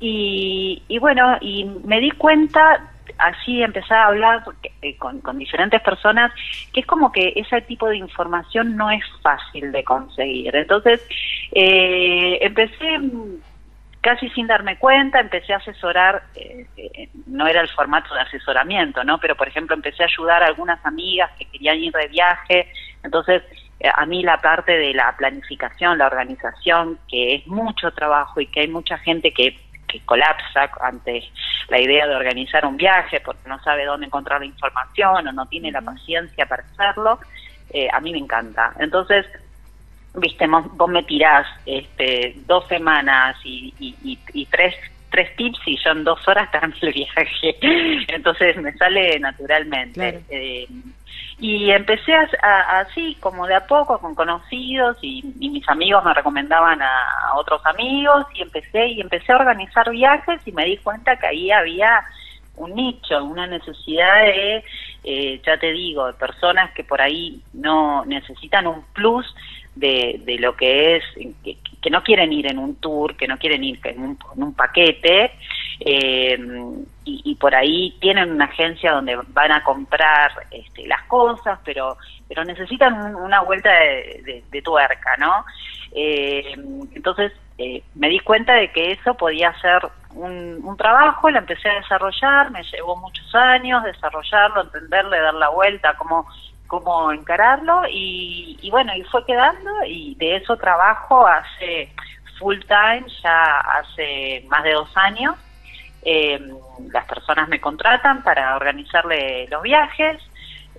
y, 0.00 0.82
y 0.86 0.98
bueno, 0.98 1.38
y 1.40 1.64
me 1.84 2.00
di 2.00 2.10
cuenta, 2.10 2.90
así 3.18 3.62
empecé 3.62 3.94
a 3.94 4.06
hablar 4.06 4.44
eh, 4.82 4.96
con, 4.96 5.20
con 5.20 5.38
diferentes 5.38 5.80
personas, 5.80 6.32
que 6.72 6.80
es 6.80 6.86
como 6.86 7.10
que 7.12 7.32
ese 7.36 7.60
tipo 7.62 7.88
de 7.88 7.96
información 7.96 8.76
no 8.76 8.90
es 8.90 9.04
fácil 9.22 9.72
de 9.72 9.84
conseguir. 9.84 10.54
Entonces, 10.54 11.06
eh, 11.52 12.38
empecé 12.42 12.98
mm, 12.98 13.36
casi 14.00 14.28
sin 14.30 14.46
darme 14.46 14.78
cuenta, 14.78 15.20
empecé 15.20 15.52
a 15.52 15.56
asesorar, 15.56 16.22
eh, 16.34 16.66
eh, 16.76 17.08
no 17.26 17.46
era 17.46 17.60
el 17.60 17.68
formato 17.68 18.14
de 18.14 18.20
asesoramiento, 18.20 19.04
¿no? 19.04 19.18
Pero, 19.18 19.36
por 19.36 19.48
ejemplo, 19.48 19.74
empecé 19.74 20.02
a 20.02 20.06
ayudar 20.06 20.42
a 20.42 20.46
algunas 20.46 20.84
amigas 20.86 21.30
que 21.38 21.44
querían 21.46 21.78
ir 21.78 21.92
de 21.92 22.08
viaje, 22.08 22.72
entonces 23.02 23.42
eh, 23.80 23.90
a 23.94 24.06
mí 24.06 24.22
la 24.22 24.40
parte 24.40 24.72
de 24.72 24.92
la 24.92 25.14
planificación, 25.16 25.98
la 25.98 26.06
organización, 26.06 26.98
que 27.08 27.36
es 27.36 27.46
mucho 27.46 27.90
trabajo 27.92 28.40
y 28.40 28.46
que 28.46 28.60
hay 28.60 28.68
mucha 28.68 28.98
gente 28.98 29.32
que, 29.32 29.56
que 29.88 30.00
colapsa 30.04 30.70
ante 30.80 31.24
la 31.68 31.80
idea 31.80 32.06
de 32.06 32.14
organizar 32.14 32.64
un 32.66 32.76
viaje 32.76 33.20
porque 33.20 33.48
no 33.48 33.58
sabe 33.62 33.84
dónde 33.84 34.06
encontrar 34.06 34.40
la 34.40 34.46
información 34.46 35.26
o 35.26 35.32
no 35.32 35.46
tiene 35.46 35.72
la 35.72 35.80
paciencia 35.82 36.46
para 36.46 36.62
hacerlo, 36.72 37.18
eh, 37.70 37.88
a 37.92 38.00
mí 38.00 38.12
me 38.12 38.18
encanta. 38.18 38.74
Entonces, 38.78 39.26
viste, 40.14 40.46
vos 40.46 40.88
me 40.88 41.02
tirás 41.02 41.46
este, 41.66 42.34
dos 42.46 42.66
semanas 42.68 43.36
y, 43.44 43.74
y- 43.78 43.96
y- 44.12 44.42
y 44.42 44.46
tres, 44.46 44.74
tres 45.10 45.34
tips 45.36 45.58
y 45.66 45.76
yo 45.82 45.90
en 45.90 46.04
dos 46.04 46.26
horas 46.28 46.50
termino 46.52 46.76
el 46.82 46.92
viaje. 46.92 47.56
Entonces 48.08 48.56
me 48.58 48.72
sale 48.74 49.18
naturalmente. 49.18 49.94
Claro. 50.00 50.20
Eh, 50.28 50.66
y 51.38 51.70
empecé 51.70 52.12
a- 52.14 52.80
así, 52.80 53.16
como 53.20 53.46
de 53.46 53.54
a 53.54 53.66
poco, 53.66 53.98
con 53.98 54.14
conocidos 54.14 54.96
y, 55.02 55.22
y 55.38 55.50
mis 55.50 55.68
amigos 55.68 56.04
me 56.04 56.14
recomendaban 56.14 56.82
a, 56.82 56.88
a 57.30 57.36
otros 57.36 57.64
amigos 57.66 58.26
y 58.34 58.42
empecé 58.42 58.88
y 58.88 59.00
empecé 59.00 59.32
a 59.32 59.36
organizar 59.36 59.88
viajes 59.90 60.40
y 60.46 60.52
me 60.52 60.64
di 60.64 60.78
cuenta 60.78 61.16
que 61.16 61.26
ahí 61.28 61.50
había 61.50 62.04
un 62.56 62.74
nicho, 62.74 63.22
una 63.24 63.46
necesidad 63.46 64.20
de, 64.24 64.64
eh, 65.04 65.40
ya 65.46 65.56
te 65.58 65.70
digo, 65.72 66.06
de 66.08 66.14
personas 66.14 66.72
que 66.72 66.82
por 66.82 67.00
ahí 67.00 67.40
no 67.52 68.04
necesitan 68.04 68.66
un 68.66 68.82
plus 68.92 69.32
de, 69.76 70.20
de 70.24 70.38
lo 70.40 70.56
que 70.56 70.96
es, 70.96 71.04
que, 71.44 71.56
que 71.80 71.90
no 71.90 72.02
quieren 72.02 72.32
ir 72.32 72.48
en 72.50 72.58
un 72.58 72.74
tour, 72.80 73.14
que 73.16 73.28
no 73.28 73.38
quieren 73.38 73.62
ir 73.62 73.78
en 73.84 74.00
un, 74.02 74.18
en 74.36 74.42
un 74.42 74.54
paquete, 74.54 75.30
eh, 75.78 76.36
y, 77.24 77.34
por 77.36 77.54
ahí 77.54 77.96
tienen 78.00 78.30
una 78.32 78.46
agencia 78.46 78.92
donde 78.92 79.16
van 79.28 79.52
a 79.52 79.62
comprar 79.64 80.30
este, 80.50 80.86
las 80.86 81.02
cosas, 81.04 81.58
pero 81.64 81.96
pero 82.28 82.44
necesitan 82.44 82.92
un- 82.94 83.14
una 83.16 83.40
vuelta 83.40 83.70
de 83.70 84.62
tuerca, 84.62 85.16
¿no? 85.18 85.44
Eh, 85.92 86.52
entonces 86.94 87.32
eh, 87.56 87.82
me 87.94 88.08
di 88.08 88.20
cuenta 88.20 88.54
de 88.54 88.70
que 88.70 88.92
eso 88.92 89.14
podía 89.14 89.52
ser 89.60 89.80
un, 90.10 90.60
un 90.62 90.76
trabajo, 90.76 91.30
lo 91.30 91.38
empecé 91.38 91.68
a 91.70 91.74
desarrollar, 91.74 92.50
me 92.50 92.62
llevó 92.62 92.96
muchos 92.96 93.34
años 93.34 93.82
desarrollarlo, 93.82 94.62
entenderle, 94.62 95.18
dar 95.20 95.34
la 95.34 95.48
vuelta, 95.48 95.94
cómo, 95.96 96.26
cómo 96.66 97.10
encararlo 97.12 97.82
y, 97.90 98.58
y 98.60 98.70
bueno, 98.70 98.94
y 98.94 99.02
fue 99.04 99.24
quedando 99.24 99.70
y 99.86 100.14
de 100.16 100.36
eso 100.36 100.56
trabajo 100.56 101.26
hace 101.26 101.90
full 102.38 102.58
time 102.60 103.04
ya 103.22 103.58
hace 103.60 104.44
más 104.48 104.62
de 104.62 104.72
dos 104.74 104.96
años. 104.96 105.34
Eh, 106.10 106.40
las 106.90 107.04
personas 107.04 107.50
me 107.50 107.60
contratan 107.60 108.22
para 108.22 108.56
organizarle 108.56 109.46
los 109.50 109.60
viajes, 109.60 110.16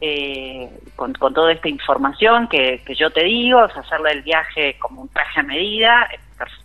eh, 0.02 0.68
con, 0.96 1.13
con 1.13 1.36
toda 1.36 1.52
esta 1.52 1.70
información 1.70 2.48
que, 2.48 2.82
que 2.84 2.96
yo 2.96 3.12
te 3.12 3.26
digo, 3.26 3.63
es 3.63 3.78
hacerle 3.78 4.13
el 4.13 4.24
viaje 4.24 4.80
como 4.80 5.04
un 5.04 5.10
traje 5.10 5.42
a 5.42 5.44
medida, 5.44 6.10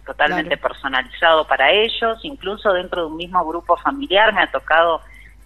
totalmente 0.07 0.57
personalizado 0.57 1.47
para 1.47 1.73
ellos, 1.73 2.19
incluso 2.23 2.73
dentro 2.73 3.03
de 3.03 3.09
un 3.09 3.19
mismo 3.19 3.45
grupo 3.45 3.77
familiar 3.77 4.33
me 4.33 4.41
ha 4.41 4.51
tocado 4.51 5.03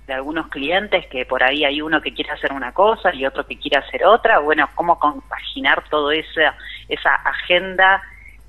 de 0.07 0.15
algunos 0.15 0.47
clientes 0.47 1.05
que 1.09 1.27
por 1.27 1.43
ahí 1.43 1.65
hay 1.65 1.83
uno 1.83 2.01
que 2.01 2.15
quiere 2.15 2.31
hacer 2.31 2.53
una 2.53 2.71
cosa 2.71 3.13
y 3.13 3.27
otro 3.27 3.45
que 3.45 3.59
quiere 3.59 3.79
hacer 3.79 4.05
otra, 4.07 4.39
bueno, 4.39 4.69
cómo 4.77 4.97
compaginar 4.97 5.83
toda 5.91 6.15
esa, 6.15 6.55
esa 6.89 7.17
agenda 7.17 8.01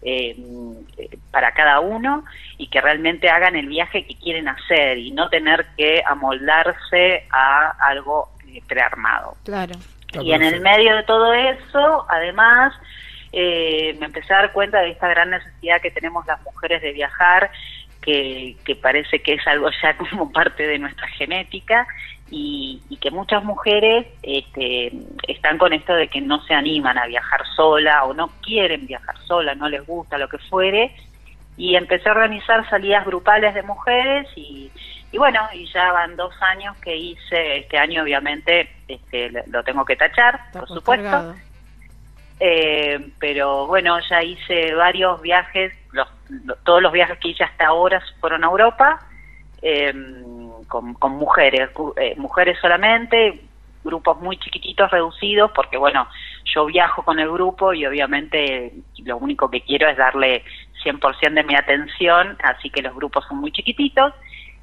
eh, 0.02 0.36
para 1.32 1.52
cada 1.52 1.80
uno 1.80 2.24
y 2.58 2.68
que 2.68 2.82
realmente 2.82 3.30
hagan 3.30 3.56
el 3.56 3.68
viaje 3.68 4.06
que 4.06 4.16
quieren 4.16 4.48
hacer 4.48 4.98
y 4.98 5.12
no 5.12 5.30
tener 5.30 5.66
que 5.78 6.02
amoldarse 6.06 7.26
a 7.32 7.72
algo 7.80 8.30
eh, 8.48 8.62
prearmado. 8.68 9.36
Claro. 9.44 9.76
Y 10.22 10.32
en 10.32 10.42
el 10.42 10.62
medio 10.62 10.96
de 10.96 11.04
todo 11.04 11.34
eso, 11.34 12.06
además, 12.10 12.74
eh, 13.32 13.96
me 14.00 14.08
empecé 14.08 14.34
a 14.34 14.38
dar 14.38 14.54
cuenta 14.54 14.80
de 14.82 14.92
esta 14.92 15.08
gran 15.08 15.30
necesidad 15.30 15.82
que 15.82 15.92
tenemos 15.92 16.26
las 16.26 16.42
mujeres 16.44 16.82
de 16.82 16.94
viajar, 16.94 17.52
que, 18.02 18.56
que 18.66 18.76
parece 18.76 19.22
que 19.22 19.34
es 19.34 19.48
algo 19.48 19.70
ya 19.84 19.96
como 20.10 20.32
parte 20.32 20.66
de 20.66 20.80
nuestra 20.80 21.08
genética 21.10 21.86
y, 22.32 22.82
y 22.90 22.98
que 22.98 23.12
muchas 23.12 23.44
mujeres 23.44 24.06
este, 24.24 24.92
están 25.28 25.58
con 25.58 25.74
esto 25.74 25.94
de 25.94 26.08
que 26.08 26.22
no 26.22 26.42
se 26.46 26.54
animan 26.54 26.98
a 26.98 27.08
viajar 27.08 27.42
sola 27.56 28.04
o 28.06 28.14
no 28.14 28.30
quieren 28.42 28.86
viajar 28.86 29.16
sola, 29.26 29.56
no 29.56 29.68
les 29.70 29.86
gusta 29.86 30.18
lo 30.18 30.28
que 30.30 30.38
fuere. 30.38 30.96
Y 31.58 31.76
empecé 31.76 32.08
a 32.08 32.14
organizar 32.14 32.68
salidas 32.70 33.06
grupales 33.06 33.54
de 33.54 33.64
mujeres 33.64 34.28
y, 34.36 34.72
y 35.12 35.18
bueno, 35.18 35.42
y 35.54 35.66
ya 35.74 35.92
van 35.92 36.16
dos 36.16 36.34
años 36.42 36.78
que 36.78 36.96
hice, 36.96 37.58
este 37.58 37.78
año 37.78 38.04
obviamente 38.04 38.70
este, 38.88 39.30
lo- 39.48 39.64
tengo 39.64 39.84
que 39.84 39.96
tachar, 39.98 40.40
Está 40.48 40.60
por 40.60 40.70
supuesto. 40.70 41.36
Eh, 42.40 43.12
pero 43.20 43.68
bueno, 43.68 44.00
ya 44.10 44.24
hice 44.24 44.74
varios 44.74 45.22
viajes, 45.22 45.74
los, 45.92 46.08
lo- 46.46 46.56
todos 46.58 46.82
los 46.82 46.94
viajes 46.94 47.18
que 47.20 47.30
hice 47.30 47.44
hasta 47.44 47.68
ahora 47.68 48.02
fueron 48.22 48.44
a 48.46 48.48
Europa, 48.48 49.00
eh, 49.62 49.92
con, 50.70 50.94
con 50.94 51.14
mujeres, 51.14 51.70
eh, 51.98 52.16
mujeres 52.18 52.58
solamente, 52.62 53.42
grupos 53.84 54.20
muy 54.22 54.38
chiquititos, 54.38 54.90
reducidos, 54.92 55.52
porque 55.54 55.78
bueno, 55.78 56.08
yo 56.46 56.66
viajo 56.66 57.04
con 57.04 57.20
el 57.20 57.30
grupo 57.30 57.74
y 57.74 57.86
obviamente 57.86 58.74
lo 59.04 59.18
único 59.18 59.50
que 59.50 59.62
quiero 59.62 59.90
es 59.90 59.98
darle 59.98 60.44
100% 60.84 61.34
de 61.34 61.44
mi 61.44 61.56
atención, 61.56 62.38
así 62.44 62.70
que 62.70 62.82
los 62.82 62.96
grupos 62.96 63.26
son 63.28 63.38
muy 63.40 63.52
chiquititos. 63.52 64.14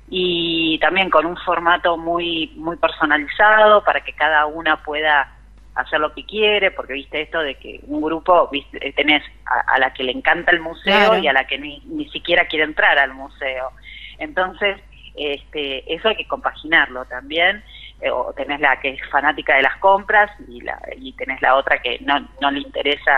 y 0.09 0.79
también 0.79 1.11
con 1.11 1.27
un 1.27 1.37
formato 1.39 1.97
muy 1.97 2.53
muy 2.57 2.77
personalizado 2.77 3.83
para 3.83 4.03
que 4.03 4.13
cada 4.13 4.47
una 4.47 4.81
pueda 4.85 5.37
hacer 5.75 6.01
lo 6.01 6.13
que 6.15 6.25
quiere, 6.25 6.71
porque 6.71 6.95
viste 6.95 7.21
esto 7.21 7.41
de 7.41 7.57
que 7.57 7.81
un 7.87 8.01
grupo 8.01 8.49
viste, 8.51 8.79
tenés 8.93 9.23
a, 9.45 9.79
la 9.79 9.93
que 9.93 10.05
le 10.05 10.13
encanta 10.13 10.51
el 10.51 10.61
museo 10.61 11.19
y 11.19 11.29
a 11.29 11.33
la 11.33 11.47
que 11.47 11.59
ni, 11.59 11.83
ni 11.87 12.09
siquiera 12.09 12.47
quiere 12.47 12.65
entrar 12.65 12.99
al 12.99 13.13
museo. 13.13 13.73
Entonces, 14.19 14.79
este, 15.17 15.93
eso 15.93 16.09
hay 16.09 16.17
que 16.17 16.27
compaginarlo 16.27 17.05
también. 17.07 17.63
Eh, 18.01 18.11
o 18.11 18.33
tenés 18.35 18.61
la 18.61 18.79
que 18.79 18.91
es 18.91 19.01
fanática 19.11 19.57
de 19.57 19.63
las 19.63 19.77
compras 19.79 20.31
y, 20.49 20.61
la, 20.61 20.79
y 20.99 21.13
tenés 21.15 21.41
la 21.41 21.55
otra 21.55 21.79
que 21.79 21.99
no, 22.01 22.29
no 22.43 22.51
le 22.51 22.61
interesa 22.61 23.13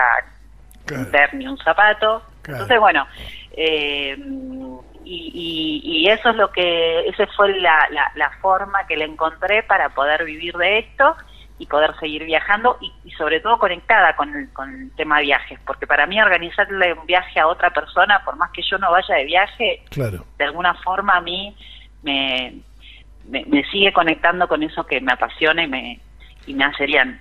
ver 1.11 1.33
ni 1.33 1.47
un 1.47 1.57
zapato. 1.57 2.23
Entonces, 2.47 2.79
bueno, 2.79 3.05
eh, 3.51 4.17
y, 5.03 5.81
y, 5.83 6.09
eso 6.09 6.29
es 6.29 6.35
lo 6.35 6.51
que, 6.51 7.07
esa 7.07 7.27
fue 7.35 7.59
la, 7.59 7.77
la, 8.15 8.31
forma 8.41 8.87
que 8.87 8.95
le 8.95 9.05
encontré 9.05 9.63
para 9.63 9.89
poder 9.89 10.23
vivir 10.23 10.55
de 10.55 10.79
esto 10.79 11.15
y 11.57 11.65
poder 11.65 11.93
seguir 11.99 12.23
viajando 12.25 12.77
y, 12.79 12.91
y 13.03 13.11
sobre 13.11 13.39
todo 13.41 13.57
conectada 13.59 14.15
con 14.15 14.33
el, 14.35 14.49
con 14.53 14.73
el 14.73 14.91
tema 14.95 15.17
de 15.17 15.23
viajes, 15.23 15.59
porque 15.65 15.87
para 15.87 16.07
mí 16.07 16.21
organizarle 16.21 16.93
un 16.93 17.05
viaje 17.05 17.39
a 17.39 17.47
otra 17.47 17.71
persona, 17.71 18.23
por 18.23 18.35
más 18.37 18.51
que 18.51 18.61
yo 18.61 18.77
no 18.77 18.91
vaya 18.91 19.15
de 19.15 19.25
viaje, 19.25 19.83
claro. 19.89 20.25
de 20.37 20.45
alguna 20.45 20.73
forma 20.75 21.17
a 21.17 21.21
mí 21.21 21.55
me, 22.03 22.61
me, 23.29 23.63
sigue 23.71 23.93
conectando 23.93 24.47
con 24.47 24.63
eso 24.63 24.85
que 24.85 25.01
me 25.01 25.13
apasiona 25.13 25.63
y 25.63 25.67
me, 25.67 25.99
y 26.47 26.53
me 26.53 26.63
hace 26.65 26.85
bien. 26.85 27.19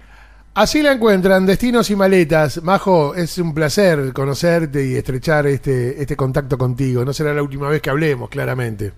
Así 0.55 0.83
la 0.83 0.93
encuentran, 0.93 1.47
Destinos 1.47 1.91
y 1.91 1.97
Maletas. 1.97 2.62
Majo, 2.62 3.14
es 3.14 3.38
un 3.38 3.55
placer 3.55 4.12
conocerte 4.12 4.85
y 4.85 4.97
estrechar 4.97 5.47
este, 5.47 6.03
este 6.03 6.17
contacto 6.17 6.59
contigo. 6.59 7.05
No 7.05 7.12
será 7.12 7.33
la 7.33 7.43
última 7.43 7.69
vez 7.69 7.81
que 7.81 7.91
hablemos, 7.91 8.29
claramente. 8.29 8.93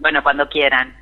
Bueno, 0.00 0.20
cuando 0.22 0.48
quieran. 0.48 0.92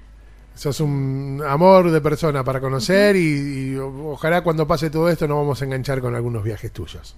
Sos 0.54 0.80
un 0.80 1.42
amor 1.46 1.90
de 1.90 2.02
persona 2.02 2.44
para 2.44 2.60
conocer 2.60 3.16
y, 3.16 3.78
ojalá 3.78 4.42
cuando 4.42 4.66
pase 4.66 4.90
todo 4.90 5.08
esto 5.08 5.26
nos 5.26 5.38
vamos 5.38 5.62
a 5.62 5.64
enganchar 5.64 6.02
con 6.02 6.14
algunos 6.14 6.44
viajes 6.44 6.70
tuyos. 6.70 7.16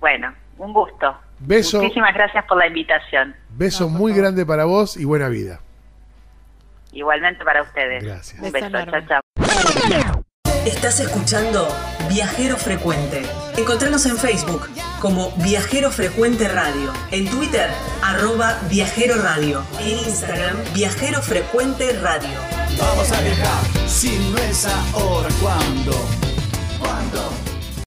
Bueno, 0.00 0.34
un 0.58 0.74
gusto. 0.74 1.16
Beso. 1.38 1.82
Muchísimas 1.82 2.14
gracias 2.14 2.44
por 2.46 2.58
la 2.58 2.66
invitación. 2.66 3.34
Beso 3.50 3.88
muy 3.88 4.12
grande 4.12 4.46
para 4.46 4.64
vos 4.64 4.96
y 4.96 5.04
buena 5.04 5.28
vida. 5.28 5.60
Igualmente 6.92 7.44
para 7.44 7.62
ustedes. 7.62 8.04
Gracias. 8.04 8.40
Un 8.42 8.52
beso, 8.52 8.70
chao, 8.70 9.00
chao. 9.06 10.22
Estás 10.64 10.98
escuchando 10.98 11.68
Viajero 12.08 12.56
Frecuente. 12.56 13.22
Encontranos 13.56 14.04
en 14.06 14.16
Facebook 14.16 14.68
como 15.00 15.30
Viajero 15.36 15.90
Frecuente 15.90 16.48
Radio, 16.48 16.92
en 17.12 17.28
Twitter 17.30 17.70
arroba 18.02 18.58
Viajero 18.68 19.22
Radio, 19.22 19.62
en 19.78 19.90
Instagram 19.90 20.56
Viajero 20.74 21.22
Frecuente 21.22 21.92
Radio. 22.00 22.40
Vamos 22.78 23.12
a 23.12 23.20
viajar, 23.20 23.88
si 23.88 24.18
no 24.30 24.38
es 24.38 24.66
ahora, 24.66 25.28
¿cuándo? 25.40 25.92